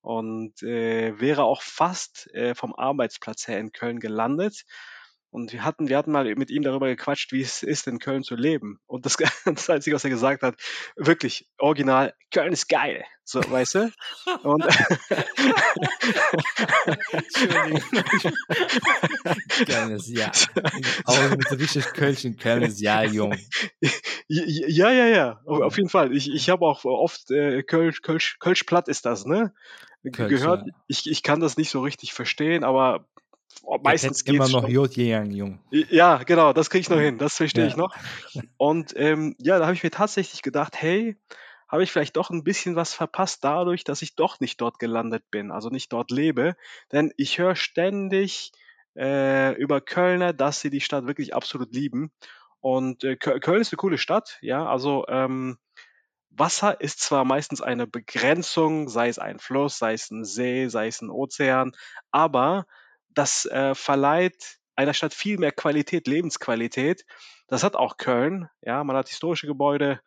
und 0.00 0.60
äh, 0.64 1.20
wäre 1.20 1.44
auch 1.44 1.62
fast 1.62 2.28
äh, 2.34 2.56
vom 2.56 2.74
Arbeitsplatz 2.74 3.46
her 3.46 3.60
in 3.60 3.70
Köln 3.72 4.00
gelandet. 4.00 4.64
Und 5.32 5.50
wir 5.54 5.64
hatten, 5.64 5.88
wir 5.88 5.96
hatten 5.96 6.12
mal 6.12 6.26
mit 6.34 6.50
ihm 6.50 6.62
darüber 6.62 6.88
gequatscht, 6.88 7.32
wie 7.32 7.40
es 7.40 7.62
ist, 7.62 7.86
in 7.86 7.98
Köln 7.98 8.22
zu 8.22 8.34
leben. 8.34 8.78
Und 8.86 9.06
das, 9.06 9.16
das 9.46 9.70
Einzige, 9.70 9.96
was 9.96 10.04
er 10.04 10.10
gesagt 10.10 10.42
hat, 10.42 10.56
wirklich, 10.94 11.48
original, 11.56 12.12
Köln 12.30 12.52
ist 12.52 12.68
geil. 12.68 13.02
So, 13.24 13.40
weißt 13.40 13.76
du? 13.76 13.92
Und 14.42 14.62
Entschuldigung. 17.12 17.80
Kölnes 19.66 20.08
Jahr. 20.08 20.32
Auch 21.06 21.30
mit 21.30 21.48
so 21.48 21.54
richtig 21.54 21.86
Kölschen, 21.94 22.36
Kölnes 22.36 22.78
Jahr, 22.78 23.06
jung. 23.06 23.34
Ja, 24.28 24.90
ja, 24.90 25.06
ja, 25.06 25.40
auf, 25.46 25.62
auf 25.62 25.76
jeden 25.78 25.88
Fall. 25.88 26.14
Ich, 26.14 26.30
ich 26.30 26.50
habe 26.50 26.66
auch 26.66 26.84
oft 26.84 27.30
äh, 27.30 27.62
Kölsch, 27.62 28.02
Kölsch, 28.02 28.38
Kölsch 28.38 28.64
platt 28.64 28.88
ist 28.88 29.06
das, 29.06 29.24
ne? 29.24 29.54
Kölsch, 30.10 30.30
Gehört. 30.30 30.66
ja. 30.66 30.72
Ich, 30.88 31.08
ich 31.08 31.22
kann 31.22 31.40
das 31.40 31.56
nicht 31.56 31.70
so 31.70 31.80
richtig 31.80 32.12
verstehen, 32.12 32.64
aber 32.64 33.06
meistens 33.82 34.24
kennt 34.24 34.36
immer 34.36 34.48
noch. 34.48 34.68
Jodjang, 34.68 35.30
jung. 35.30 35.60
Ja, 35.70 36.18
genau, 36.18 36.52
das 36.52 36.70
kriege 36.70 36.80
ich 36.80 36.90
noch 36.90 36.98
hin, 36.98 37.18
das 37.18 37.36
verstehe 37.36 37.66
ich 37.66 37.76
Ja. 37.76 37.78
noch. 37.78 37.94
Und 38.56 38.94
ähm, 38.96 39.34
ja, 39.38 39.58
da 39.58 39.64
habe 39.66 39.74
ich 39.74 39.82
mir 39.82 39.90
tatsächlich 39.90 40.42
gedacht, 40.42 40.74
hey, 40.80 41.16
habe 41.68 41.82
ich 41.82 41.90
vielleicht 41.90 42.16
doch 42.16 42.30
ein 42.30 42.44
bisschen 42.44 42.76
was 42.76 42.92
verpasst 42.92 43.42
dadurch, 43.44 43.82
dass 43.84 44.02
ich 44.02 44.14
doch 44.14 44.40
nicht 44.40 44.60
dort 44.60 44.78
gelandet 44.78 45.24
bin, 45.30 45.50
also 45.50 45.70
nicht 45.70 45.92
dort 45.92 46.10
lebe. 46.10 46.54
Denn 46.92 47.12
ich 47.16 47.38
höre 47.38 47.56
ständig 47.56 48.52
äh, 48.94 49.54
über 49.54 49.80
Kölner, 49.80 50.34
dass 50.34 50.60
sie 50.60 50.68
die 50.68 50.82
Stadt 50.82 51.06
wirklich 51.06 51.34
absolut 51.34 51.74
lieben. 51.74 52.12
Und 52.60 53.04
äh, 53.04 53.12
Köl- 53.14 53.40
Köln 53.40 53.60
ist 53.60 53.72
eine 53.72 53.78
coole 53.78 53.98
Stadt, 53.98 54.38
ja, 54.42 54.66
also 54.66 55.06
ähm, 55.08 55.58
Wasser 56.30 56.80
ist 56.80 57.00
zwar 57.00 57.24
meistens 57.24 57.60
eine 57.60 57.86
Begrenzung, 57.86 58.88
sei 58.88 59.08
es 59.08 59.18
ein 59.18 59.38
Fluss, 59.38 59.78
sei 59.78 59.94
es 59.94 60.10
ein 60.10 60.24
See, 60.24 60.68
sei 60.68 60.86
es 60.86 61.02
ein 61.02 61.10
Ozean, 61.10 61.72
aber 62.10 62.66
das 63.14 63.46
äh, 63.46 63.74
verleiht 63.74 64.58
einer 64.76 64.94
Stadt 64.94 65.14
viel 65.14 65.38
mehr 65.38 65.52
Qualität, 65.52 66.06
Lebensqualität. 66.06 67.04
Das 67.48 67.62
hat 67.64 67.76
auch 67.76 67.96
Köln. 67.98 68.48
Ja, 68.62 68.84
man 68.84 68.96
hat 68.96 69.08
historische 69.08 69.46
Gebäude 69.46 70.00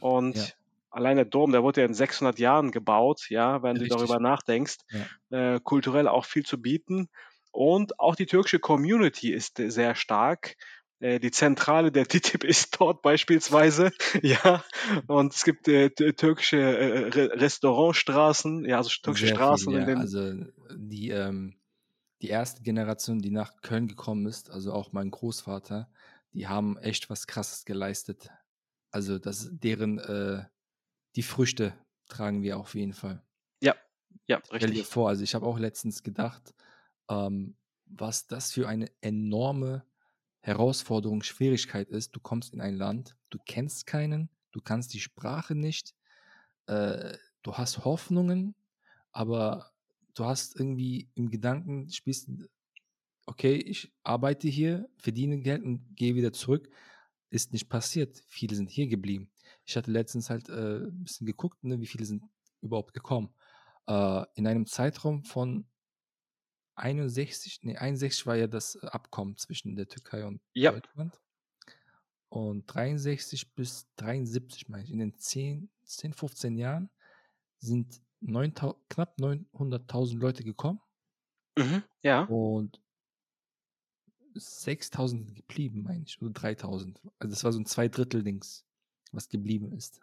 und 0.00 0.36
Ja. 0.36 0.44
allein 0.90 1.16
der 1.16 1.26
Dom, 1.26 1.52
der 1.52 1.62
wurde 1.62 1.82
ja 1.82 1.86
in 1.86 1.94
600 1.94 2.38
Jahren 2.38 2.70
gebaut. 2.72 3.26
Ja, 3.30 3.62
wenn 3.62 3.78
du 3.78 3.84
Richtig. 3.84 3.88
darüber 3.88 4.20
nachdenkst, 4.20 4.78
Ja. 4.90 5.06
äh, 5.30 5.60
kulturell 5.60 6.08
auch 6.08 6.24
viel 6.24 6.44
zu 6.44 6.60
bieten. 6.60 7.08
Und 7.52 7.98
auch 8.00 8.16
die 8.16 8.26
türkische 8.26 8.58
Community 8.58 9.32
ist 9.32 9.60
äh, 9.60 9.70
sehr 9.70 9.94
stark. 9.94 10.56
Äh, 11.00 11.20
Die 11.20 11.30
Zentrale 11.30 11.92
der 11.92 12.06
TTIP 12.08 12.44
ist 12.44 12.80
dort 12.80 13.02
beispielsweise, 13.02 13.92
ja. 14.22 14.64
Und 15.06 15.34
es 15.34 15.44
gibt 15.44 15.68
äh, 15.68 15.90
türkische 15.90 16.58
äh, 16.58 17.08
Re 17.08 17.30
Restaurantstraßen, 17.40 18.64
ja, 18.64 18.78
also 18.78 18.90
türkische 19.02 19.26
Sehr 19.26 19.36
Straßen 19.36 19.72
viel, 19.72 19.82
in 19.88 19.88
ja. 19.88 19.94
Also 19.96 20.32
die, 20.74 21.10
ähm, 21.10 21.55
die 22.26 22.32
erste 22.32 22.62
Generation, 22.62 23.20
die 23.20 23.30
nach 23.30 23.60
Köln 23.62 23.86
gekommen 23.86 24.26
ist, 24.26 24.50
also 24.50 24.72
auch 24.72 24.90
mein 24.90 25.12
Großvater, 25.12 25.88
die 26.32 26.48
haben 26.48 26.76
echt 26.78 27.08
was 27.08 27.28
Krasses 27.28 27.64
geleistet. 27.64 28.30
Also 28.90 29.20
das 29.20 29.48
deren 29.52 30.00
äh, 30.00 30.44
die 31.14 31.22
Früchte 31.22 31.72
tragen 32.08 32.42
wir 32.42 32.58
auf 32.58 32.74
jeden 32.74 32.94
Fall. 32.94 33.22
Ja, 33.62 33.76
ja, 34.26 34.40
Stell 34.44 34.58
dir 34.58 34.66
richtig. 34.66 34.86
vor, 34.86 35.08
also 35.08 35.22
ich 35.22 35.36
habe 35.36 35.46
auch 35.46 35.56
letztens 35.56 36.02
gedacht, 36.02 36.52
ähm, 37.08 37.56
was 37.84 38.26
das 38.26 38.50
für 38.50 38.66
eine 38.66 38.90
enorme 39.02 39.84
Herausforderung, 40.40 41.22
Schwierigkeit 41.22 41.90
ist, 41.90 42.16
du 42.16 42.18
kommst 42.18 42.54
in 42.54 42.60
ein 42.60 42.74
Land, 42.74 43.16
du 43.30 43.38
kennst 43.46 43.86
keinen, 43.86 44.30
du 44.50 44.60
kannst 44.60 44.94
die 44.94 45.00
Sprache 45.00 45.54
nicht, 45.54 45.94
äh, 46.66 47.16
du 47.42 47.54
hast 47.54 47.84
Hoffnungen, 47.84 48.56
aber 49.12 49.75
du 50.16 50.24
hast 50.24 50.56
irgendwie 50.58 51.08
im 51.14 51.30
Gedanken, 51.30 51.90
spielst, 51.90 52.28
okay, 53.26 53.56
ich 53.56 53.92
arbeite 54.02 54.48
hier, 54.48 54.88
verdiene 54.98 55.38
Geld 55.40 55.62
und 55.62 55.96
gehe 55.96 56.14
wieder 56.14 56.32
zurück. 56.32 56.68
Ist 57.30 57.52
nicht 57.52 57.68
passiert. 57.68 58.24
Viele 58.28 58.54
sind 58.56 58.70
hier 58.70 58.86
geblieben. 58.88 59.30
Ich 59.64 59.76
hatte 59.76 59.90
letztens 59.90 60.30
halt 60.30 60.48
äh, 60.48 60.86
ein 60.86 61.04
bisschen 61.04 61.26
geguckt, 61.26 61.62
ne, 61.64 61.80
wie 61.80 61.86
viele 61.86 62.04
sind 62.04 62.22
überhaupt 62.62 62.94
gekommen. 62.94 63.34
Äh, 63.88 64.24
in 64.34 64.46
einem 64.46 64.66
Zeitraum 64.66 65.24
von 65.24 65.66
61, 66.76 67.60
nee, 67.62 67.76
61 67.76 68.26
war 68.26 68.36
ja 68.36 68.46
das 68.46 68.76
Abkommen 68.76 69.36
zwischen 69.36 69.76
der 69.76 69.88
Türkei 69.88 70.24
und 70.24 70.40
Ja. 70.54 70.72
Deutschland. 70.72 71.20
Und 72.28 72.66
63 72.66 73.54
bis 73.54 73.86
73, 73.96 74.68
meine 74.68 74.84
ich, 74.84 74.90
in 74.90 74.98
den 74.98 75.16
10, 75.16 75.70
10 75.84 76.12
15 76.12 76.56
Jahren 76.56 76.90
sind 77.58 78.02
9000 78.26 78.88
knapp 78.90 79.18
900.000 79.20 80.20
Leute 80.20 80.44
gekommen 80.44 80.80
Mhm. 81.58 81.82
Ja. 82.02 82.28
und 82.28 82.80
6000 84.34 85.34
geblieben, 85.34 85.82
meine 85.82 86.04
ich, 86.04 86.20
oder 86.22 86.30
3000. 86.32 87.00
Also 87.18 87.30
das 87.32 87.44
war 87.44 87.52
so 87.52 87.58
ein 87.60 87.66
Zweidrittel-Dings, 87.66 88.64
was 89.12 89.28
geblieben 89.28 89.72
ist. 89.72 90.00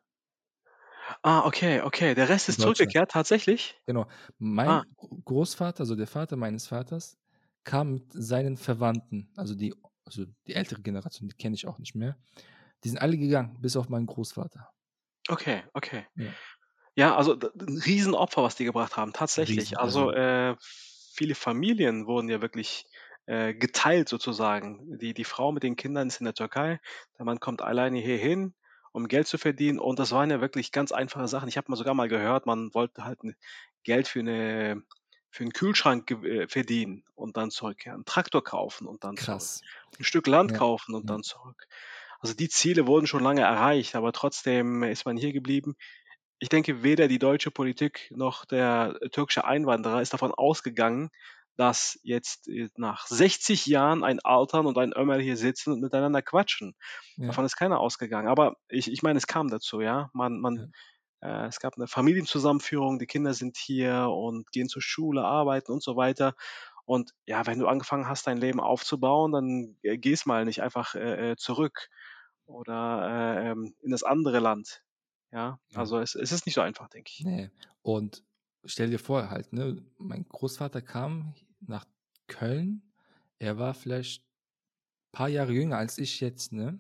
Ah, 1.24 1.46
okay, 1.46 1.82
okay. 1.82 2.16
Der 2.16 2.30
Rest 2.30 2.50
ist 2.50 2.62
zurückgekehrt, 2.62 3.12
tatsächlich? 3.12 3.76
Genau. 3.86 4.08
Mein 4.40 4.70
Ah. 4.70 4.84
Großvater, 5.26 5.82
also 5.82 5.96
der 5.96 6.08
Vater 6.08 6.36
meines 6.38 6.68
Vaters, 6.68 7.18
kam 7.64 7.94
mit 7.94 8.14
seinen 8.14 8.58
Verwandten, 8.58 9.32
also 9.36 9.56
die, 9.56 9.74
also 10.06 10.26
die 10.48 10.54
ältere 10.54 10.82
Generation, 10.82 11.30
die 11.30 11.36
kenne 11.36 11.56
ich 11.56 11.66
auch 11.68 11.80
nicht 11.80 11.96
mehr. 11.96 12.18
Die 12.84 12.90
sind 12.90 13.00
alle 13.00 13.18
gegangen, 13.18 13.58
bis 13.62 13.76
auf 13.78 13.90
meinen 13.90 14.06
Großvater. 14.08 14.70
Okay, 15.30 15.64
okay. 15.74 16.06
Ja. 16.16 16.36
Ja, 16.96 17.16
also 17.16 17.34
ein 17.34 17.78
Riesenopfer, 17.80 18.44
was 18.44 18.56
die 18.56 18.66
gebracht 18.66 18.98
haben, 18.98 19.14
tatsächlich. 19.14 19.80
Also 19.80 20.12
also 20.12 20.12
äh, 20.12 20.56
viele 20.60 21.34
Familien 21.36 22.06
wurden 22.06 22.30
ja 22.30 22.42
wirklich 22.42 22.86
äh, 23.26 23.54
geteilt 23.54 24.10
sozusagen. 24.10 25.00
Die, 25.00 25.14
die 25.14 25.24
Frau 25.24 25.52
mit 25.52 25.64
den 25.64 25.76
Kindern 25.76 26.08
ist 26.08 26.20
in 26.22 26.26
der 26.26 26.36
Türkei, 26.36 26.80
der 27.18 27.26
Mann 27.26 27.40
kommt 27.40 27.62
alleine 27.64 28.00
hier 28.00 28.18
hin, 28.18 28.54
um 28.92 29.08
Geld 29.08 29.28
zu 29.28 29.40
verdienen. 29.40 29.80
Und 29.80 29.98
das 29.98 30.12
waren 30.12 30.30
ja 30.30 30.40
wirklich 30.42 30.72
ganz 30.72 30.92
einfache 30.92 31.28
Sachen. 31.28 31.50
Ich 31.50 31.58
habe 31.58 31.72
mal 31.72 31.78
sogar 31.78 31.96
mal 31.96 32.10
gehört, 32.10 32.46
man 32.46 32.74
wollte 32.76 33.04
halt 33.06 33.20
Geld 33.84 34.08
für 34.08 34.20
eine 34.20 34.84
für 35.32 35.44
einen 35.44 35.54
Kühlschrank 35.54 36.12
äh, 36.12 36.48
verdienen 36.48 37.06
und 37.16 37.38
dann 37.38 37.50
zurückkehren, 37.50 37.96
einen 37.98 38.06
Traktor 38.06 38.44
kaufen 38.44 38.86
und 38.86 39.04
dann 39.04 39.18
zurück, 39.18 39.50
krass. 39.50 39.66
ein 40.00 40.04
Stück 40.04 40.28
Land 40.28 40.54
Ja, 40.54 40.54
kaufen 40.54 40.94
und 40.94 41.10
ja, 41.10 41.10
dann 41.10 41.24
zurück. 41.24 41.66
Also 42.20 42.36
die 42.36 42.50
Ziele 42.50 42.86
wurden 42.86 43.08
schon 43.08 43.24
lange 43.24 43.42
erreicht, 43.42 43.96
aber 43.96 44.12
trotzdem 44.14 44.84
ist 44.84 45.06
man 45.06 45.18
hier 45.18 45.34
geblieben 45.34 45.76
ich 46.44 46.50
denke, 46.50 46.84
weder 46.84 47.08
die 47.08 47.20
deutsche 47.20 47.52
Politik 47.52 48.12
noch 48.14 48.44
der 48.44 49.00
türkische 49.14 49.46
Einwanderer 49.46 50.02
ist 50.02 50.12
davon 50.12 50.34
ausgegangen, 50.34 51.10
dass 51.56 51.98
jetzt 52.04 52.50
äh, 52.50 52.68
nach 52.76 53.08
60 53.08 53.66
Jahren 53.66 54.04
ein 54.04 54.20
Altern 54.20 54.66
und 54.66 54.78
ein 54.78 54.92
Ömer 54.92 55.20
hier 55.20 55.38
sitzen 55.38 55.72
und 55.72 55.80
miteinander 55.80 56.22
quatschen. 56.22 56.76
ja, 57.16 57.28
Davon 57.28 57.46
ist 57.46 57.56
keiner 57.56 57.80
ausgegangen. 57.80 58.28
Aber 58.28 58.58
ich, 58.68 58.92
ich 58.92 59.04
meine, 59.04 59.16
es 59.20 59.26
kam 59.26 59.48
dazu, 59.48 59.80
ja. 59.80 60.10
Man, 60.12 60.34
ja, 60.34 60.40
man, 60.42 60.74
äh, 61.22 61.46
es 61.48 61.62
gab 61.62 61.78
eine 61.78 61.88
Familienzusammenführung, 61.88 63.00
die 63.00 63.08
Kinder 63.08 63.34
sind 63.34 63.56
hier 63.56 64.10
und 64.10 64.52
gehen 64.52 64.68
zur 64.68 64.82
Schule, 64.82 65.24
arbeiten 65.24 65.72
und 65.72 65.82
so 65.82 65.96
weiter. 65.96 66.36
Und 66.84 67.12
ja, 67.26 67.48
wenn 67.48 67.60
du 67.60 67.68
angefangen 67.68 68.10
hast, 68.10 68.28
dein 68.28 68.38
Leben 68.38 68.60
aufzubauen, 68.60 69.32
dann 69.32 69.78
äh, 69.82 69.98
gehst 69.98 70.26
mal 70.26 70.44
nicht 70.44 70.62
einfach 70.62 70.96
äh, 70.96 71.32
äh, 71.32 71.36
zurück 71.38 71.88
oder 72.46 73.38
äh, 73.40 73.52
ähm, 73.52 73.76
in 73.82 73.92
das 73.92 74.04
andere 74.04 74.40
Land. 74.40 74.84
Ja, 75.34 75.60
ja. 75.72 75.80
also 75.80 76.00
es, 76.00 76.14
es 76.16 76.32
ist 76.32 76.46
nicht 76.46 76.56
so 76.56 76.62
einfach, 76.62 76.88
denke 76.90 77.12
ich. 77.12 77.26
Nee. 77.26 77.50
Und 77.82 78.24
stell 78.66 78.92
dir 78.92 79.00
vor, 79.00 79.30
halt, 79.30 79.52
ne, 79.52 79.84
mein 79.98 80.26
Großvater 80.30 80.82
kam 80.82 81.34
nach 81.60 81.86
Köln. 82.28 82.84
Er 83.40 83.58
war 83.58 83.74
vielleicht 83.74 84.24
ein 84.24 85.12
paar 85.12 85.30
Jahre 85.30 85.52
jünger 85.52 85.78
als 85.78 85.98
ich 85.98 86.20
jetzt, 86.20 86.54
ne? 86.54 86.78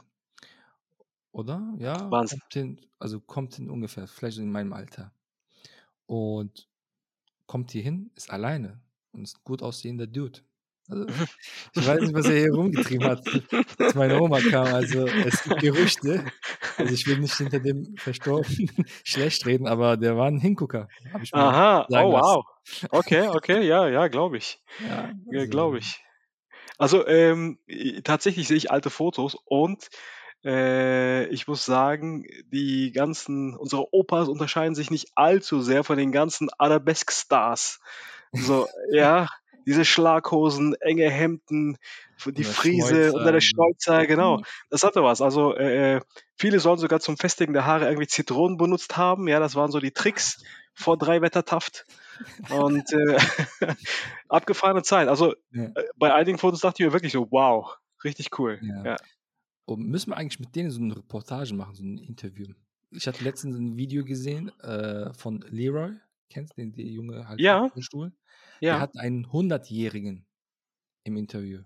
Oder? 1.31 1.73
Ja, 1.79 2.11
Wahnsinn. 2.11 2.39
kommt 2.39 2.53
hin, 2.53 2.81
also 2.99 3.19
kommt 3.19 3.55
hin 3.55 3.71
ungefähr, 3.71 4.07
vielleicht 4.07 4.37
in 4.37 4.51
meinem 4.51 4.71
Alter. 4.71 5.11
Und 6.05 6.69
kommt 7.47 7.71
hier 7.71 7.81
hin, 7.81 8.11
ist 8.15 8.29
alleine 8.29 8.79
und 9.11 9.23
ist 9.23 9.37
ein 9.37 9.43
gut 9.43 9.63
aussehender 9.63 10.05
Dude. 10.05 10.41
Also, 10.89 11.05
ich 11.75 11.87
weiß 11.87 12.01
nicht, 12.01 12.13
was 12.13 12.25
er 12.25 12.39
hier 12.39 12.53
rumgetrieben 12.53 13.07
hat, 13.07 13.21
als 13.79 13.95
meine 13.95 14.21
Oma 14.21 14.39
kam. 14.39 14.67
Also, 14.67 15.07
es 15.07 15.43
gibt 15.43 15.61
Gerüchte. 15.61 16.25
Also, 16.77 16.93
ich 16.93 17.07
will 17.07 17.19
nicht 17.19 17.35
hinter 17.35 17.59
dem 17.59 17.95
Verstorbenen 17.97 18.69
schlecht 19.03 19.45
reden, 19.45 19.67
aber 19.67 19.97
der 19.97 20.17
war 20.17 20.27
ein 20.27 20.39
Hingucker, 20.39 20.87
Aha, 21.31 21.85
oh 21.89 21.93
lassen. 21.93 22.11
wow. 22.11 22.45
Okay, 22.91 23.27
okay, 23.27 23.61
ja, 23.65 23.87
ja, 23.87 24.07
glaube 24.07 24.37
ich. 24.37 24.61
Ja, 24.87 25.11
also, 25.31 25.49
glaube 25.49 25.79
ich. 25.79 26.03
Also 26.77 27.07
ähm, 27.07 27.59
tatsächlich 28.03 28.47
sehe 28.47 28.57
ich 28.57 28.71
alte 28.71 28.89
Fotos 28.89 29.37
und 29.45 29.89
äh, 30.43 31.25
ich 31.27 31.47
muss 31.47 31.65
sagen, 31.65 32.25
die 32.51 32.91
ganzen, 32.91 33.55
unsere 33.55 33.93
Opas 33.93 34.27
unterscheiden 34.27 34.75
sich 34.75 34.91
nicht 34.91 35.11
allzu 35.15 35.61
sehr 35.61 35.83
von 35.83 35.97
den 35.97 36.11
ganzen 36.11 36.49
Arabesque-Stars. 36.57 37.79
So, 38.33 38.67
ja, 38.91 39.27
diese 39.65 39.85
Schlaghosen, 39.85 40.75
enge 40.81 41.09
Hemden, 41.09 41.77
die 42.25 42.43
Friese 42.43 43.13
unter 43.13 43.31
der 43.31 43.41
Schnäuzer. 43.41 43.93
Schnäuzer, 43.93 44.07
genau. 44.07 44.41
Das 44.69 44.83
hatte 44.83 45.03
was. 45.03 45.21
Also 45.21 45.55
äh, 45.55 45.95
äh, 45.95 46.01
viele 46.35 46.59
sollen 46.59 46.77
sogar 46.77 46.99
zum 46.99 47.17
Festigen 47.17 47.53
der 47.53 47.65
Haare 47.65 47.85
irgendwie 47.85 48.07
Zitronen 48.07 48.57
benutzt 48.57 48.97
haben. 48.97 49.27
Ja, 49.27 49.39
das 49.39 49.55
waren 49.55 49.71
so 49.71 49.79
die 49.79 49.91
Tricks 49.91 50.43
vor 50.73 50.97
drei 50.97 51.21
Wettertaft. 51.21 51.85
Und 52.49 52.91
äh, 52.93 53.17
abgefahrene 54.29 54.83
Zeit. 54.83 55.07
Also 55.07 55.33
ja, 55.51 55.65
äh, 55.65 55.83
bei 55.97 56.13
einigen 56.13 56.37
Fotos 56.37 56.61
dachte 56.61 56.81
ich 56.81 56.87
mir 56.87 56.93
wirklich 56.93 57.13
so, 57.13 57.27
wow, 57.31 57.77
richtig 58.03 58.37
cool. 58.39 58.59
ja. 58.61 58.85
Ja. 58.85 58.97
Und 59.65 59.87
müssen 59.87 60.11
wir 60.11 60.17
eigentlich 60.17 60.39
mit 60.39 60.55
denen 60.55 60.71
so 60.71 60.81
eine 60.81 60.97
Reportage 60.97 61.53
machen, 61.53 61.75
so 61.75 61.83
ein 61.83 61.97
Interview? 61.97 62.47
Ich 62.91 63.07
hatte 63.07 63.23
letztens 63.23 63.57
ein 63.57 63.77
Video 63.77 64.03
gesehen 64.03 64.49
äh, 64.59 65.13
von 65.13 65.43
Leroy, 65.49 65.91
kennst 66.29 66.57
du 66.57 66.61
den, 66.61 66.73
der 66.73 66.85
Junge 66.85 67.27
halt 67.27 67.39
Ja, 67.39 67.71
im 67.73 67.81
Ja. 68.63 68.79
hat 68.79 68.97
einen 68.97 69.27
100-Jährigen 69.27 70.25
im 71.03 71.17
Interview. 71.17 71.63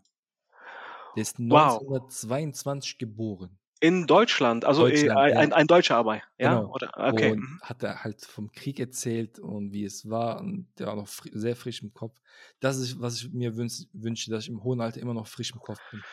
Der 1.16 1.22
ist 1.22 1.40
Wow. 1.40 1.82
1922 1.82 2.98
geboren. 2.98 3.58
In 3.80 4.08
Deutschland, 4.08 4.66
also 4.66 4.88
äh, 4.88 4.92
Deutschland, 4.92 5.20
ein, 5.20 5.34
ja. 5.34 5.40
ein, 5.40 5.54
ein 5.54 5.68
Deutscher 5.68 5.98
aber, 5.98 6.16
ja? 6.16 6.24
Genau. 6.38 6.74
Oder 6.74 6.92
okay. 6.98 7.34
Und 7.34 7.40
mhm. 7.40 7.60
hat 7.62 7.84
er 7.84 8.04
halt 8.04 8.26
vom 8.26 8.52
Krieg 8.52 8.80
erzählt 8.80 9.38
und 9.38 9.72
wie 9.72 9.86
es 9.86 10.10
war 10.10 10.40
und 10.40 10.68
der 10.80 10.88
war 10.88 10.96
noch 10.96 11.08
fri 11.08 11.30
sehr 11.34 11.56
frisch 11.56 11.84
im 11.84 11.94
Kopf. 11.94 12.20
Das 12.60 12.78
ist, 12.78 13.00
was 13.00 13.22
ich 13.22 13.32
mir 13.32 13.56
wünsch, 13.56 13.84
wünsche, 13.94 14.32
dass 14.32 14.46
ich 14.46 14.50
im 14.50 14.64
hohen 14.64 14.82
Alter 14.82 15.00
immer 15.00 15.14
noch 15.14 15.28
frisch 15.28 15.52
im 15.54 15.60
Kopf 15.60 15.80
bin. 15.92 16.02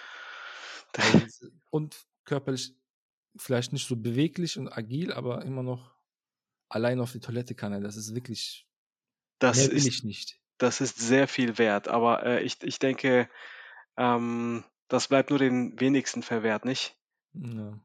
Das- 0.92 1.50
und 1.70 2.06
körperlich 2.24 2.72
vielleicht 3.36 3.72
nicht 3.72 3.88
so 3.88 3.96
beweglich 3.96 4.58
und 4.58 4.68
agil, 4.68 5.12
aber 5.12 5.44
immer 5.44 5.64
noch 5.64 5.94
allein 6.68 7.00
auf 7.00 7.10
die 7.12 7.20
Toilette 7.20 7.54
kann 7.54 7.72
er. 7.72 7.80
Das 7.80 7.96
ist 7.96 8.14
wirklich, 8.14 8.68
Das 9.38 9.66
ist, 9.66 9.86
ich 9.86 10.04
nicht. 10.04 10.40
Das 10.64 10.80
ist 10.80 10.98
sehr 10.98 11.28
viel 11.28 11.58
wert, 11.58 11.88
aber 11.88 12.24
äh, 12.24 12.42
ich, 12.42 12.62
ich 12.62 12.78
denke, 12.78 13.28
ähm, 13.98 14.64
das 14.88 15.08
bleibt 15.08 15.28
nur 15.28 15.38
den 15.38 15.78
wenigsten 15.78 16.22
verwehrt, 16.22 16.64
nicht? 16.64 16.96
Ja. 17.34 17.78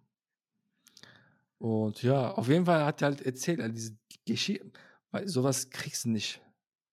Und 1.57 2.01
ja, 2.01 2.31
auf 2.31 2.47
jeden 2.47 2.65
Fall 2.65 2.85
hat 2.85 3.01
er 3.01 3.09
halt 3.09 3.21
erzählt, 3.21 3.59
also 3.59 3.73
diese 3.73 3.97
Geschichte, 4.25 4.71
weil 5.11 5.27
sowas 5.27 5.69
kriegst 5.69 6.05
du 6.05 6.09
nicht. 6.09 6.41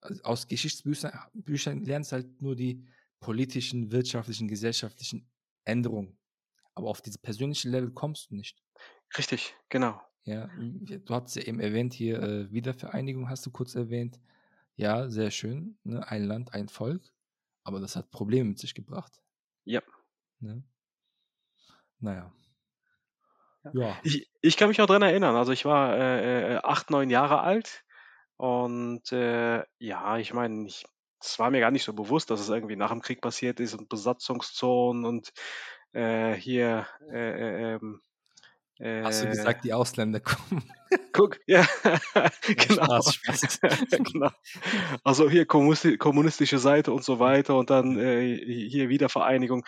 Also 0.00 0.22
aus 0.24 0.48
Geschichtsbüchern 0.48 1.12
Büchern 1.34 1.84
lernst 1.84 2.10
du 2.10 2.16
halt 2.16 2.42
nur 2.42 2.56
die 2.56 2.84
politischen, 3.20 3.92
wirtschaftlichen, 3.92 4.48
gesellschaftlichen 4.48 5.30
Änderungen. 5.64 6.18
Aber 6.74 6.88
auf 6.88 7.00
dieses 7.00 7.18
persönliche 7.18 7.68
Level 7.68 7.92
kommst 7.92 8.30
du 8.30 8.34
nicht. 8.34 8.60
Richtig, 9.16 9.54
genau. 9.68 10.00
Ja, 10.24 10.50
du 10.58 11.14
hast 11.14 11.36
ja 11.36 11.42
eben 11.42 11.60
erwähnt, 11.60 11.94
hier 11.94 12.20
äh, 12.20 12.50
Wiedervereinigung 12.50 13.30
hast 13.30 13.46
du 13.46 13.52
kurz 13.52 13.76
erwähnt. 13.76 14.18
Ja, 14.76 15.08
sehr 15.08 15.30
schön. 15.30 15.78
Ne? 15.84 16.06
Ein 16.06 16.24
Land, 16.24 16.54
ein 16.54 16.68
Volk. 16.68 17.02
Aber 17.64 17.80
das 17.80 17.96
hat 17.96 18.10
Probleme 18.10 18.50
mit 18.50 18.58
sich 18.58 18.74
gebracht. 18.74 19.20
Ja. 19.64 19.82
Ne? 20.38 20.62
Naja. 21.98 22.32
Ja. 23.64 23.70
Ja. 23.74 24.00
Ich, 24.04 24.30
ich 24.40 24.56
kann 24.56 24.68
mich 24.68 24.80
auch 24.80 24.86
dran 24.86 25.02
erinnern. 25.02 25.34
Also 25.34 25.52
ich 25.52 25.64
war 25.64 25.96
äh, 25.96 26.54
äh, 26.54 26.60
acht, 26.62 26.90
neun 26.90 27.10
Jahre 27.10 27.40
alt 27.40 27.84
und 28.36 29.10
äh, 29.12 29.64
ja, 29.78 30.18
ich 30.18 30.32
meine, 30.32 30.66
ich, 30.66 30.84
es 31.20 31.38
war 31.38 31.50
mir 31.50 31.60
gar 31.60 31.70
nicht 31.70 31.84
so 31.84 31.92
bewusst, 31.92 32.30
dass 32.30 32.40
es 32.40 32.48
irgendwie 32.48 32.76
nach 32.76 32.90
dem 32.90 33.00
Krieg 33.00 33.20
passiert 33.20 33.58
ist 33.58 33.74
und 33.74 33.88
Besatzungszonen 33.88 35.04
und 35.04 35.32
äh, 35.92 36.34
hier 36.34 36.86
äh, 37.10 37.78
äh, 38.78 39.02
Hast 39.02 39.22
du 39.22 39.26
äh, 39.26 39.30
gesagt, 39.30 39.64
die 39.64 39.72
Ausländer 39.72 40.20
kommen? 40.20 40.62
guck, 41.12 41.38
ja, 41.46 41.66
genau. 42.42 43.00
Spaß, 43.00 43.14
Spaß. 43.14 43.60
genau. 43.90 44.30
Also 45.02 45.28
hier 45.30 45.46
kommunisti 45.46 45.96
kommunistische 45.96 46.58
Seite 46.58 46.92
und 46.92 47.04
so 47.04 47.18
weiter 47.18 47.56
und 47.56 47.70
dann 47.70 47.98
äh, 47.98 48.36
hier 48.68 48.88
Wiedervereinigung. 48.88 49.64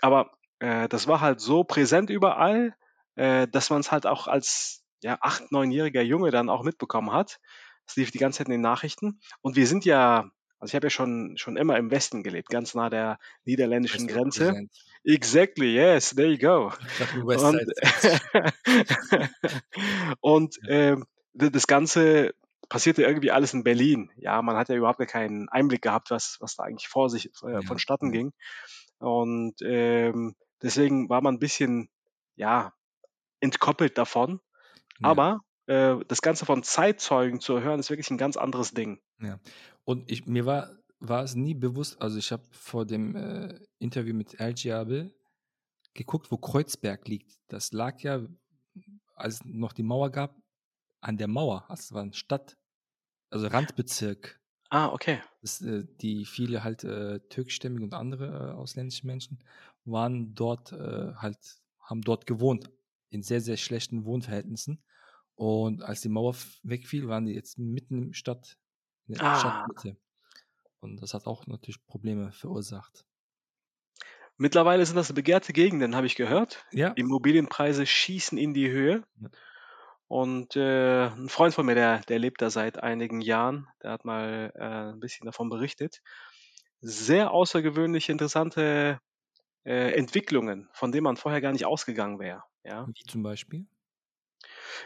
Aber 0.00 0.30
äh, 0.58 0.88
das 0.88 1.06
war 1.06 1.20
halt 1.20 1.40
so 1.40 1.64
präsent 1.64 2.10
überall, 2.10 2.74
äh, 3.16 3.46
dass 3.48 3.70
man 3.70 3.80
es 3.80 3.92
halt 3.92 4.06
auch 4.06 4.26
als 4.26 4.82
ja, 5.02 5.18
acht, 5.20 5.52
neunjähriger 5.52 6.02
Junge 6.02 6.30
dann 6.30 6.48
auch 6.48 6.62
mitbekommen 6.62 7.12
hat. 7.12 7.38
Es 7.86 7.96
lief 7.96 8.10
die 8.10 8.18
ganze 8.18 8.38
Zeit 8.38 8.48
in 8.48 8.52
den 8.52 8.62
Nachrichten. 8.62 9.20
Und 9.42 9.56
wir 9.56 9.66
sind 9.66 9.84
ja, 9.84 10.30
also 10.66 10.72
ich 10.72 10.74
habe 10.74 10.86
ja 10.86 10.90
schon, 10.90 11.36
schon 11.36 11.56
immer 11.56 11.76
im 11.76 11.92
Westen 11.92 12.24
gelebt, 12.24 12.48
ganz 12.48 12.74
nah 12.74 12.90
der 12.90 13.20
niederländischen 13.44 14.08
Grenze. 14.08 14.46
Präsent. 14.48 14.72
Exactly, 15.04 15.74
yes, 15.74 16.10
there 16.10 16.28
you 16.28 16.38
go. 16.38 16.72
West 17.24 17.44
Und, 17.44 17.60
und 20.20 20.56
d- 20.66 21.50
das 21.50 21.68
Ganze 21.68 22.34
passierte 22.68 23.04
irgendwie 23.04 23.30
alles 23.30 23.54
in 23.54 23.62
Berlin. 23.62 24.10
Ja, 24.16 24.42
man 24.42 24.56
hat 24.56 24.68
ja 24.68 24.74
überhaupt 24.74 24.98
keinen 25.06 25.48
Einblick 25.48 25.82
gehabt, 25.82 26.10
was, 26.10 26.38
was 26.40 26.56
da 26.56 26.64
eigentlich 26.64 26.88
vor 26.88 27.08
sich 27.10 27.30
äh, 27.44 27.52
Ja, 27.52 27.62
vonstatten 27.62 28.10
ging. 28.10 28.32
Und 28.98 29.54
ähm, 29.62 30.34
deswegen 30.62 31.08
war 31.08 31.20
man 31.22 31.36
ein 31.36 31.38
bisschen, 31.38 31.88
ja, 32.34 32.72
entkoppelt 33.38 33.96
davon. 33.98 34.40
Ja. 34.98 35.10
Aber 35.10 35.40
äh, 35.66 35.96
das 36.08 36.22
Ganze 36.22 36.46
von 36.46 36.62
Zeitzeugen 36.62 37.40
zu 37.40 37.60
hören, 37.60 37.80
ist 37.80 37.90
wirklich 37.90 38.10
ein 38.10 38.18
ganz 38.18 38.36
anderes 38.36 38.72
Ding. 38.72 39.00
Ja. 39.20 39.38
Und 39.84 40.10
ich, 40.10 40.26
mir 40.26 40.46
war, 40.46 40.70
war 40.98 41.22
es 41.22 41.34
nie 41.34 41.54
bewusst, 41.54 42.00
also 42.00 42.18
ich 42.18 42.32
habe 42.32 42.42
vor 42.50 42.86
dem 42.86 43.16
äh, 43.16 43.58
Interview 43.78 44.14
mit 44.14 44.40
LG 44.40 44.72
Abel 44.72 45.14
geguckt, 45.94 46.30
wo 46.30 46.36
Kreuzberg 46.36 47.08
liegt. 47.08 47.38
Das 47.48 47.72
lag 47.72 48.00
ja, 48.00 48.24
als 49.14 49.34
es 49.34 49.44
noch 49.44 49.72
die 49.72 49.82
Mauer 49.82 50.10
gab, 50.10 50.36
an 51.00 51.16
der 51.16 51.28
Mauer. 51.28 51.64
Also 51.68 51.80
es 51.80 51.92
war 51.92 52.02
eine 52.02 52.12
Stadt, 52.12 52.56
also 53.30 53.46
Randbezirk. 53.46 54.40
Ah, 54.70 54.88
okay. 54.92 55.20
Das, 55.42 55.60
äh, 55.62 55.84
die 56.00 56.24
viele 56.24 56.64
halt 56.64 56.84
äh, 56.84 57.20
türkischstämmige 57.28 57.84
und 57.84 57.94
andere 57.94 58.26
äh, 58.26 58.52
ausländische 58.52 59.06
Menschen 59.06 59.38
waren 59.84 60.34
dort 60.34 60.72
äh, 60.72 61.14
halt, 61.14 61.38
haben 61.80 62.02
dort 62.02 62.26
gewohnt, 62.26 62.70
in 63.10 63.22
sehr, 63.22 63.40
sehr 63.40 63.56
schlechten 63.56 64.04
Wohnverhältnissen. 64.04 64.82
Und 65.36 65.82
als 65.82 66.00
die 66.00 66.08
Mauer 66.08 66.34
wegfiel, 66.62 67.08
waren 67.08 67.26
die 67.26 67.34
jetzt 67.34 67.58
mitten 67.58 68.02
im 68.02 68.12
Stadt, 68.14 68.58
in 69.06 69.14
der 69.14 69.24
Ah. 69.24 69.38
Stadtmitte. 69.38 69.96
Und 70.80 71.02
das 71.02 71.14
hat 71.14 71.26
auch 71.26 71.46
natürlich 71.46 71.84
Probleme 71.86 72.32
verursacht. 72.32 73.04
Mittlerweile 74.38 74.84
sind 74.84 74.96
das 74.96 75.12
begehrte 75.12 75.52
Gegenden, 75.52 75.96
habe 75.96 76.06
ich 76.06 76.14
gehört. 76.14 76.64
Ja, 76.70 76.88
Immobilienpreise 76.90 77.86
schießen 77.86 78.36
in 78.36 78.52
die 78.52 78.70
Höhe. 78.70 79.02
Ja. 79.20 79.28
Und 80.08 80.54
äh, 80.56 81.06
ein 81.06 81.28
Freund 81.28 81.54
von 81.54 81.66
mir, 81.66 81.74
der, 81.74 82.00
der 82.02 82.18
lebt 82.18 82.40
da 82.40 82.50
seit 82.50 82.80
einigen 82.82 83.20
Jahren, 83.20 83.66
der 83.82 83.90
hat 83.92 84.04
mal 84.04 84.52
äh, 84.54 84.92
ein 84.92 85.00
bisschen 85.00 85.24
davon 85.26 85.48
berichtet. 85.48 86.00
Sehr 86.80 87.30
außergewöhnlich 87.32 88.08
interessante 88.08 89.00
äh, 89.64 89.92
Entwicklungen, 89.98 90.68
von 90.72 90.92
denen 90.92 91.04
man 91.04 91.16
vorher 91.16 91.40
gar 91.40 91.52
nicht 91.52 91.66
ausgegangen 91.66 92.18
wäre. 92.20 92.44
Ja. 92.62 92.86
wie 92.88 93.04
zum 93.04 93.22
Beispiel. 93.22 93.66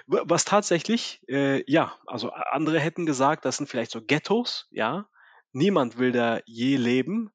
Wa- 0.07 0.23
Was 0.25 0.45
tatsächlich, 0.45 1.23
äh, 1.29 1.63
ja, 1.71 1.95
also 2.07 2.31
andere 2.31 2.79
hätten 2.81 3.07
gesagt, 3.07 3.45
das 3.45 3.57
sind 3.57 3.69
vielleicht 3.69 3.91
so 3.91 4.01
Ghettos, 4.03 4.67
ja. 4.71 5.09
Niemand 5.53 5.99
will 5.99 6.13
da 6.13 6.41
je 6.47 6.77
leben. 6.77 7.33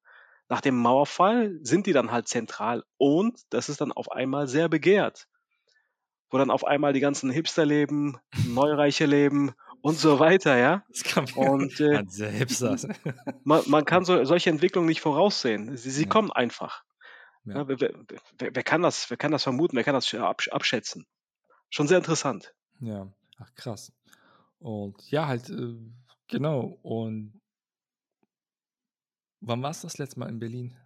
Nach 0.47 0.61
dem 0.61 0.77
Mauerfall 0.77 1.57
sind 1.63 1.85
die 1.87 1.93
dann 1.93 2.11
halt 2.11 2.27
zentral 2.27 2.83
und 2.97 3.41
das 3.49 3.67
ist 3.67 3.81
dann 3.81 3.91
auf 3.91 4.11
einmal 4.11 4.47
sehr 4.47 4.69
begehrt. 4.69 5.27
Wo 6.29 6.37
dann 6.37 6.51
auf 6.51 6.65
einmal 6.65 6.93
die 6.93 6.99
ganzen 6.99 7.29
Hipster 7.29 7.65
leben, 7.65 8.17
Neureiche 8.47 9.05
leben 9.05 9.53
und 9.81 9.97
so 9.97 10.19
weiter, 10.19 10.57
ja. 10.57 10.83
Das 10.89 11.03
kann 11.03 11.25
Und 11.35 11.79
äh, 11.79 11.97
Ein 11.97 12.09
sehr 12.09 12.29
hipster. 12.31 12.77
man, 13.43 13.61
man 13.67 13.85
kann 13.85 14.05
so, 14.05 14.23
solche 14.23 14.49
Entwicklungen 14.49 14.87
nicht 14.87 15.01
voraussehen. 15.01 15.75
Sie, 15.77 15.91
sie 15.91 16.03
Ja. 16.03 16.09
kommen 16.09 16.31
einfach. 16.31 16.83
Ja. 17.43 17.57
Ja, 17.57 17.67
wer, 17.67 17.79
wer, 17.79 17.93
wer, 18.39 18.55
wer, 18.55 18.63
kann 18.63 18.81
das, 18.81 19.09
wer 19.09 19.17
kann 19.17 19.31
das 19.31 19.43
vermuten? 19.43 19.75
Wer 19.75 19.83
kann 19.83 19.93
das 19.93 20.07
absch- 20.13 20.49
abschätzen? 20.49 21.05
Schon 21.69 21.87
sehr 21.87 21.97
interessant. 21.97 22.53
Ja, 22.79 23.11
ach 23.37 23.53
krass. 23.55 23.91
Und 24.59 25.11
ja, 25.11 25.27
halt, 25.27 25.49
äh, 25.49 25.75
genau. 26.27 26.79
Und 26.81 27.41
wann 29.41 29.61
warst 29.61 29.83
du 29.83 29.87
das 29.87 29.97
letzte 29.97 30.19
Mal 30.19 30.29
in 30.29 30.39
Berlin? 30.39 30.77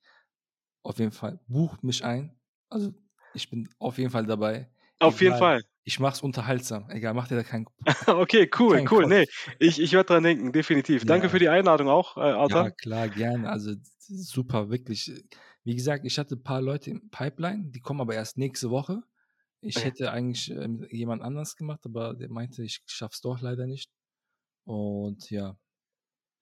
auf 0.83 0.99
jeden 0.99 1.11
Fall 1.11 1.39
buch 1.47 1.81
mich 1.83 2.03
ein. 2.05 2.39
Also, 2.69 2.93
ich 3.33 3.49
bin 3.49 3.69
auf 3.79 3.97
jeden 3.97 4.11
Fall 4.11 4.25
dabei. 4.25 4.71
auf 4.99 5.21
jeden. 5.21 5.35
Fall. 5.35 5.61
Ich 5.85 5.99
mach's 5.99 6.21
unterhaltsam. 6.21 6.89
Egal, 6.89 7.13
mach 7.13 7.27
dir 7.27 7.35
da 7.35 7.43
keinen 7.43 7.65
Okay, 8.07 8.49
cool, 8.59 8.81
keinen 8.81 8.91
cool. 8.91 9.05
Kopf. 9.05 9.05
Nee, 9.05 9.25
ich, 9.59 9.79
ich 9.79 9.91
werde 9.93 10.07
dran 10.07 10.23
denken, 10.23 10.51
definitiv. 10.51 11.05
Danke 11.05 11.29
Ja. 11.29 11.29
für 11.29 11.39
die 11.39 11.49
Einladung 11.49 11.89
auch, 11.89 12.17
äh, 12.17 12.21
Ja, 12.47 12.57
Alter. 12.61 12.71
klar, 12.71 13.09
gerne. 13.09 13.51
Also 13.51 13.73
super, 13.99 14.69
wirklich. 14.69 15.11
Wie 15.63 15.75
gesagt, 15.75 16.05
ich 16.05 16.17
hatte 16.19 16.35
ein 16.35 16.43
paar 16.43 16.61
Leute 16.61 16.91
im 16.91 17.09
Pipeline, 17.09 17.71
die 17.71 17.79
kommen 17.79 18.01
aber 18.01 18.15
erst 18.15 18.37
nächste 18.37 18.69
Woche. 18.69 19.03
Ich 19.61 19.83
Ja. 19.83 19.83
hätte 19.85 20.11
eigentlich 20.11 20.51
ähm, 20.51 20.85
jemand 20.91 21.23
anders 21.23 21.55
gemacht, 21.55 21.81
aber 21.85 22.15
der 22.15 22.29
meinte, 22.31 22.63
ich 22.63 22.81
schaff's 22.87 23.21
doch 23.21 23.41
leider 23.41 23.67
nicht. 23.67 23.91
Und 24.65 25.29
ja. 25.29 25.55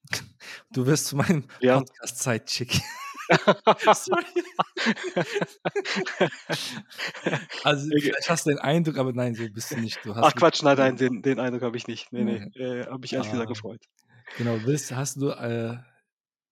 Du 0.72 0.86
wirst 0.86 1.08
zu 1.08 1.18
meinem 1.18 1.44
Ja. 1.60 1.80
Podcast-Zeitchick. 1.80 2.80
Sorry. 3.94 4.26
also, 7.64 7.90
vielleicht 7.90 8.30
hast 8.30 8.46
du 8.46 8.50
den 8.52 8.60
Eindruck, 8.60 8.98
aber 8.98 9.14
nein, 9.14 9.36
so 9.36 9.44
bist 9.50 9.72
du 9.72 9.78
nicht. 9.80 10.00
Du 10.04 10.14
Ach 10.14 10.34
Quatsch, 10.36 10.64
nein, 10.64 10.78
nein, 10.78 10.96
den, 10.98 11.22
den 11.22 11.40
Eindruck 11.40 11.62
habe 11.64 11.78
ich 11.78 11.88
nicht. 11.88 12.12
Nee, 12.12 12.24
nee, 12.24 12.46
Nee. 12.56 12.62
äh, 12.62 12.86
habe 12.88 13.00
mich 13.00 13.14
ehrlich 13.14 13.30
gesagt 13.32 13.48
Ah. 13.48 13.54
gefreut. 13.54 13.82
Genau, 14.38 14.58
willst, 14.64 14.92
hast 14.94 15.18
du 15.22 15.30
äh, 15.30 15.78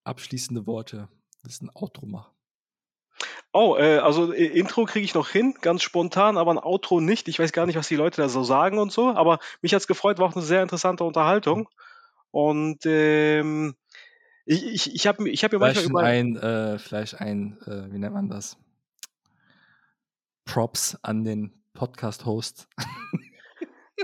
abschließende 0.03 0.65
Worte? 0.67 1.09
Willst 1.43 1.61
du 1.61 1.67
ein 1.67 1.71
Outro 1.73 2.05
machen? 2.05 2.31
Oh, 3.51 3.75
äh, 3.77 3.97
also 3.97 4.31
äh, 4.31 4.45
Intro 4.45 4.85
kriege 4.85 5.05
ich 5.05 5.13
noch 5.13 5.29
hin, 5.29 5.55
ganz 5.61 5.81
spontan, 5.81 6.37
aber 6.37 6.51
ein 6.51 6.59
Outro 6.59 6.99
nicht. 6.99 7.27
Ich 7.27 7.39
weiß 7.39 7.51
gar 7.51 7.65
nicht, 7.65 7.75
was 7.75 7.87
die 7.87 7.95
Leute 7.95 8.21
da 8.21 8.29
so 8.29 8.43
sagen 8.43 8.77
und 8.77 8.91
so, 8.91 9.09
aber 9.09 9.39
mich 9.61 9.73
hat's 9.73 9.87
gefreut, 9.87 10.19
war 10.19 10.27
auch 10.27 10.35
eine 10.35 10.45
sehr 10.45 10.61
interessante 10.61 11.03
Unterhaltung. 11.03 11.67
Und 12.31 12.85
ähm, 12.85 13.75
ich, 14.45 14.65
ich, 14.65 14.95
ich 14.95 15.07
habe 15.07 15.29
ich 15.29 15.43
hab 15.43 15.51
mir 15.51 15.59
manchmal 15.59 15.83
Vielleicht 15.83 15.89
über. 15.89 16.03
ein, 16.03 16.35
äh, 16.37 16.79
vielleicht 16.79 17.19
ein, 17.21 17.57
äh, 17.65 17.91
wie 17.91 17.99
nennt 17.99 18.13
man 18.13 18.29
das? 18.29 18.57
Props 20.45 20.97
an 21.01 21.23
den 21.23 21.53
Podcast-Host. 21.73 22.67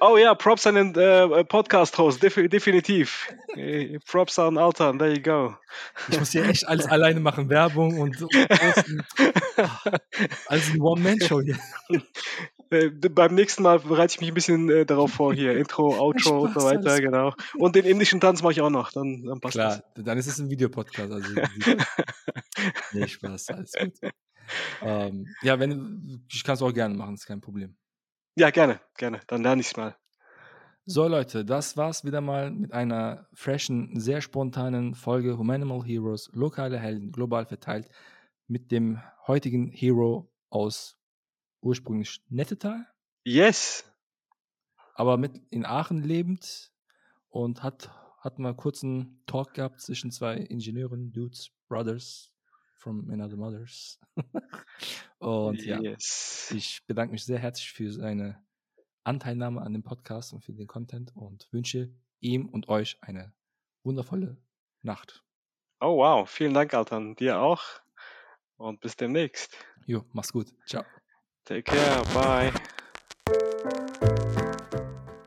Oh 0.01 0.17
ja, 0.17 0.35
Props 0.35 0.67
an 0.67 0.75
den 0.75 0.95
äh, 0.95 1.43
Podcast-Host, 1.45 2.21
defi 2.21 2.49
definitiv. 2.49 3.33
Äh, 3.55 3.99
Props 3.99 4.37
an 4.39 4.57
Altan, 4.57 4.99
there 4.99 5.13
you 5.13 5.21
go. 5.21 5.55
Ich 6.09 6.19
muss 6.19 6.31
hier 6.31 6.43
echt 6.45 6.67
alles 6.67 6.85
alleine 6.87 7.19
machen, 7.19 7.49
Werbung 7.49 7.99
und, 7.99 8.21
und 8.21 8.49
posten. 8.49 9.03
Also 10.47 10.73
ein 10.73 10.81
One-Man-Show 10.81 11.41
hier. 11.41 11.57
äh, 12.71 12.89
beim 12.89 13.35
nächsten 13.35 13.63
Mal 13.63 13.79
bereite 13.79 14.15
ich 14.15 14.21
mich 14.21 14.29
ein 14.31 14.33
bisschen 14.33 14.69
äh, 14.69 14.85
darauf 14.85 15.11
vor 15.11 15.33
hier. 15.33 15.57
Intro, 15.57 15.97
Outro 15.97 16.41
und 16.41 16.53
so 16.53 16.61
weiter, 16.63 16.99
genau. 16.99 17.33
Und 17.57 17.75
den 17.75 17.85
indischen 17.85 18.19
Tanz 18.19 18.41
mache 18.41 18.53
ich 18.53 18.61
auch 18.61 18.69
noch, 18.69 18.91
dann, 18.91 19.23
dann 19.23 19.39
passt 19.39 19.53
Klar, 19.53 19.83
das. 19.95 20.05
dann 20.05 20.17
ist 20.17 20.27
es 20.27 20.39
ein 20.39 20.49
Videopodcast. 20.49 21.11
Also, 21.11 21.33
nee, 22.91 23.07
Spaß, 23.07 23.49
alles 23.49 23.71
gut. 23.71 24.11
Ähm, 24.81 25.27
ja, 25.41 25.59
wenn, 25.59 26.25
ich 26.31 26.43
kann 26.43 26.55
es 26.55 26.61
auch 26.61 26.73
gerne 26.73 26.95
machen, 26.95 27.15
ist 27.15 27.25
kein 27.25 27.41
Problem. 27.41 27.75
Ja, 28.37 28.49
gerne, 28.49 28.81
gerne. 28.97 29.21
Dann 29.27 29.43
lerne 29.43 29.61
ich 29.61 29.67
es 29.67 29.77
mal. 29.77 29.95
So, 30.83 31.07
Leute, 31.07 31.45
das 31.45 31.77
war's 31.77 32.03
wieder 32.03 32.19
mal 32.19 32.51
mit 32.51 32.73
einer 32.73 33.29
freshen, 33.33 33.97
sehr 33.97 34.19
spontanen 34.21 34.93
Folge 34.93 35.37
Humanimal 35.37 35.83
Heroes, 35.83 36.29
lokale 36.33 36.77
Helden, 36.77 37.13
global 37.13 37.45
verteilt, 37.45 37.89
mit 38.47 38.71
dem 38.71 39.01
heutigen 39.25 39.69
Hero 39.69 40.31
aus 40.49 40.99
ursprünglich 41.61 42.21
Nettetal. 42.27 42.85
Yes. 43.23 43.89
Aber 44.95 45.15
mit 45.15 45.41
in 45.49 45.65
Aachen 45.65 46.03
lebend 46.03 46.73
und 47.29 47.63
hat, 47.63 47.89
hat 48.19 48.37
mal 48.37 48.53
kurz 48.53 48.83
einen 48.83 49.23
Talk 49.27 49.53
gehabt 49.53 49.79
zwischen 49.79 50.11
zwei 50.11 50.35
Ingenieuren, 50.35 51.13
Dudes, 51.13 51.51
Brothers 51.69 52.34
from 52.85 53.09
another 53.09 53.35
mothers. 53.35 53.99
und 55.17 55.59
yes. 55.65 56.49
ja, 56.51 56.55
ich 56.57 56.85
bedanke 56.85 57.13
mich 57.13 57.25
sehr 57.25 57.39
herzlich 57.39 57.71
für 57.71 57.91
seine 57.91 58.39
Anteilnahme 59.03 59.61
an 59.61 59.73
dem 59.73 59.81
Podcast 59.81 60.33
und 60.33 60.43
für 60.43 60.53
den 60.53 60.67
Content 60.67 61.11
und 61.15 61.47
wünsche 61.51 61.89
ihm 62.19 62.47
und 62.47 62.69
euch 62.69 62.99
eine 63.01 63.33
wundervolle 63.83 64.37
Nacht. 64.83 65.23
Oh 65.79 65.97
wow, 65.97 66.29
vielen 66.29 66.53
Dank, 66.53 66.75
Altan. 66.75 67.15
Dir 67.15 67.39
auch. 67.39 67.63
Und 68.57 68.81
bis 68.81 68.95
demnächst. 68.95 69.57
Jo, 69.87 70.05
mach's 70.13 70.31
gut. 70.31 70.53
Ciao. 70.67 70.85
Take 71.43 71.63
care. 71.63 72.03
Bye. 72.13 72.53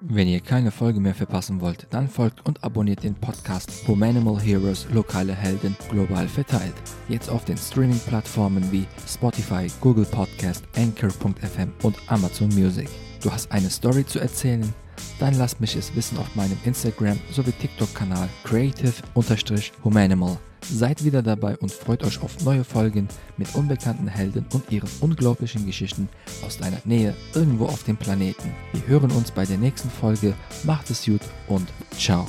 Wenn 0.00 0.28
ihr 0.28 0.40
keine 0.40 0.70
Folge 0.70 1.00
mehr 1.00 1.14
verpassen 1.14 1.60
wollt, 1.60 1.88
dann 1.90 2.08
folgt 2.08 2.46
und 2.46 2.62
abonniert 2.62 3.02
den 3.02 3.16
Podcast 3.16 3.72
Humanimal 3.88 4.40
Heroes 4.40 4.86
Lokale 4.92 5.34
Helden 5.34 5.76
global 5.90 6.28
verteilt. 6.28 6.74
Jetzt 7.08 7.28
auf 7.28 7.44
den 7.44 7.56
Streaming-Plattformen 7.56 8.70
wie 8.70 8.86
Spotify, 9.08 9.66
Google 9.80 10.04
Podcast, 10.04 10.64
Anchor.fm 10.76 11.72
und 11.82 11.96
Amazon 12.06 12.48
Music. 12.50 12.88
Du 13.22 13.32
hast 13.32 13.50
eine 13.50 13.70
Story 13.70 14.06
zu 14.06 14.20
erzählen? 14.20 14.72
Dann 15.18 15.34
lass 15.34 15.58
mich 15.58 15.74
es 15.74 15.94
wissen 15.96 16.16
auf 16.18 16.32
meinem 16.36 16.56
Instagram 16.64 17.18
sowie 17.32 17.52
TikTok-Kanal 17.52 18.28
creative-humanimal. 18.44 20.38
Seid 20.62 21.04
wieder 21.04 21.22
dabei 21.22 21.56
und 21.56 21.72
freut 21.72 22.04
euch 22.04 22.22
auf 22.22 22.44
neue 22.44 22.64
Folgen 22.64 23.08
mit 23.36 23.54
unbekannten 23.54 24.08
Helden 24.08 24.46
und 24.52 24.70
ihren 24.70 24.88
unglaublichen 25.00 25.66
Geschichten 25.66 26.08
aus 26.44 26.58
deiner 26.58 26.80
Nähe 26.84 27.14
irgendwo 27.34 27.66
auf 27.66 27.84
dem 27.84 27.96
Planeten. 27.96 28.52
Wir 28.72 28.86
hören 28.86 29.10
uns 29.12 29.30
bei 29.30 29.46
der 29.46 29.58
nächsten 29.58 29.90
Folge. 29.90 30.34
Macht 30.64 30.90
es 30.90 31.04
gut 31.04 31.22
und 31.46 31.68
ciao. 31.96 32.26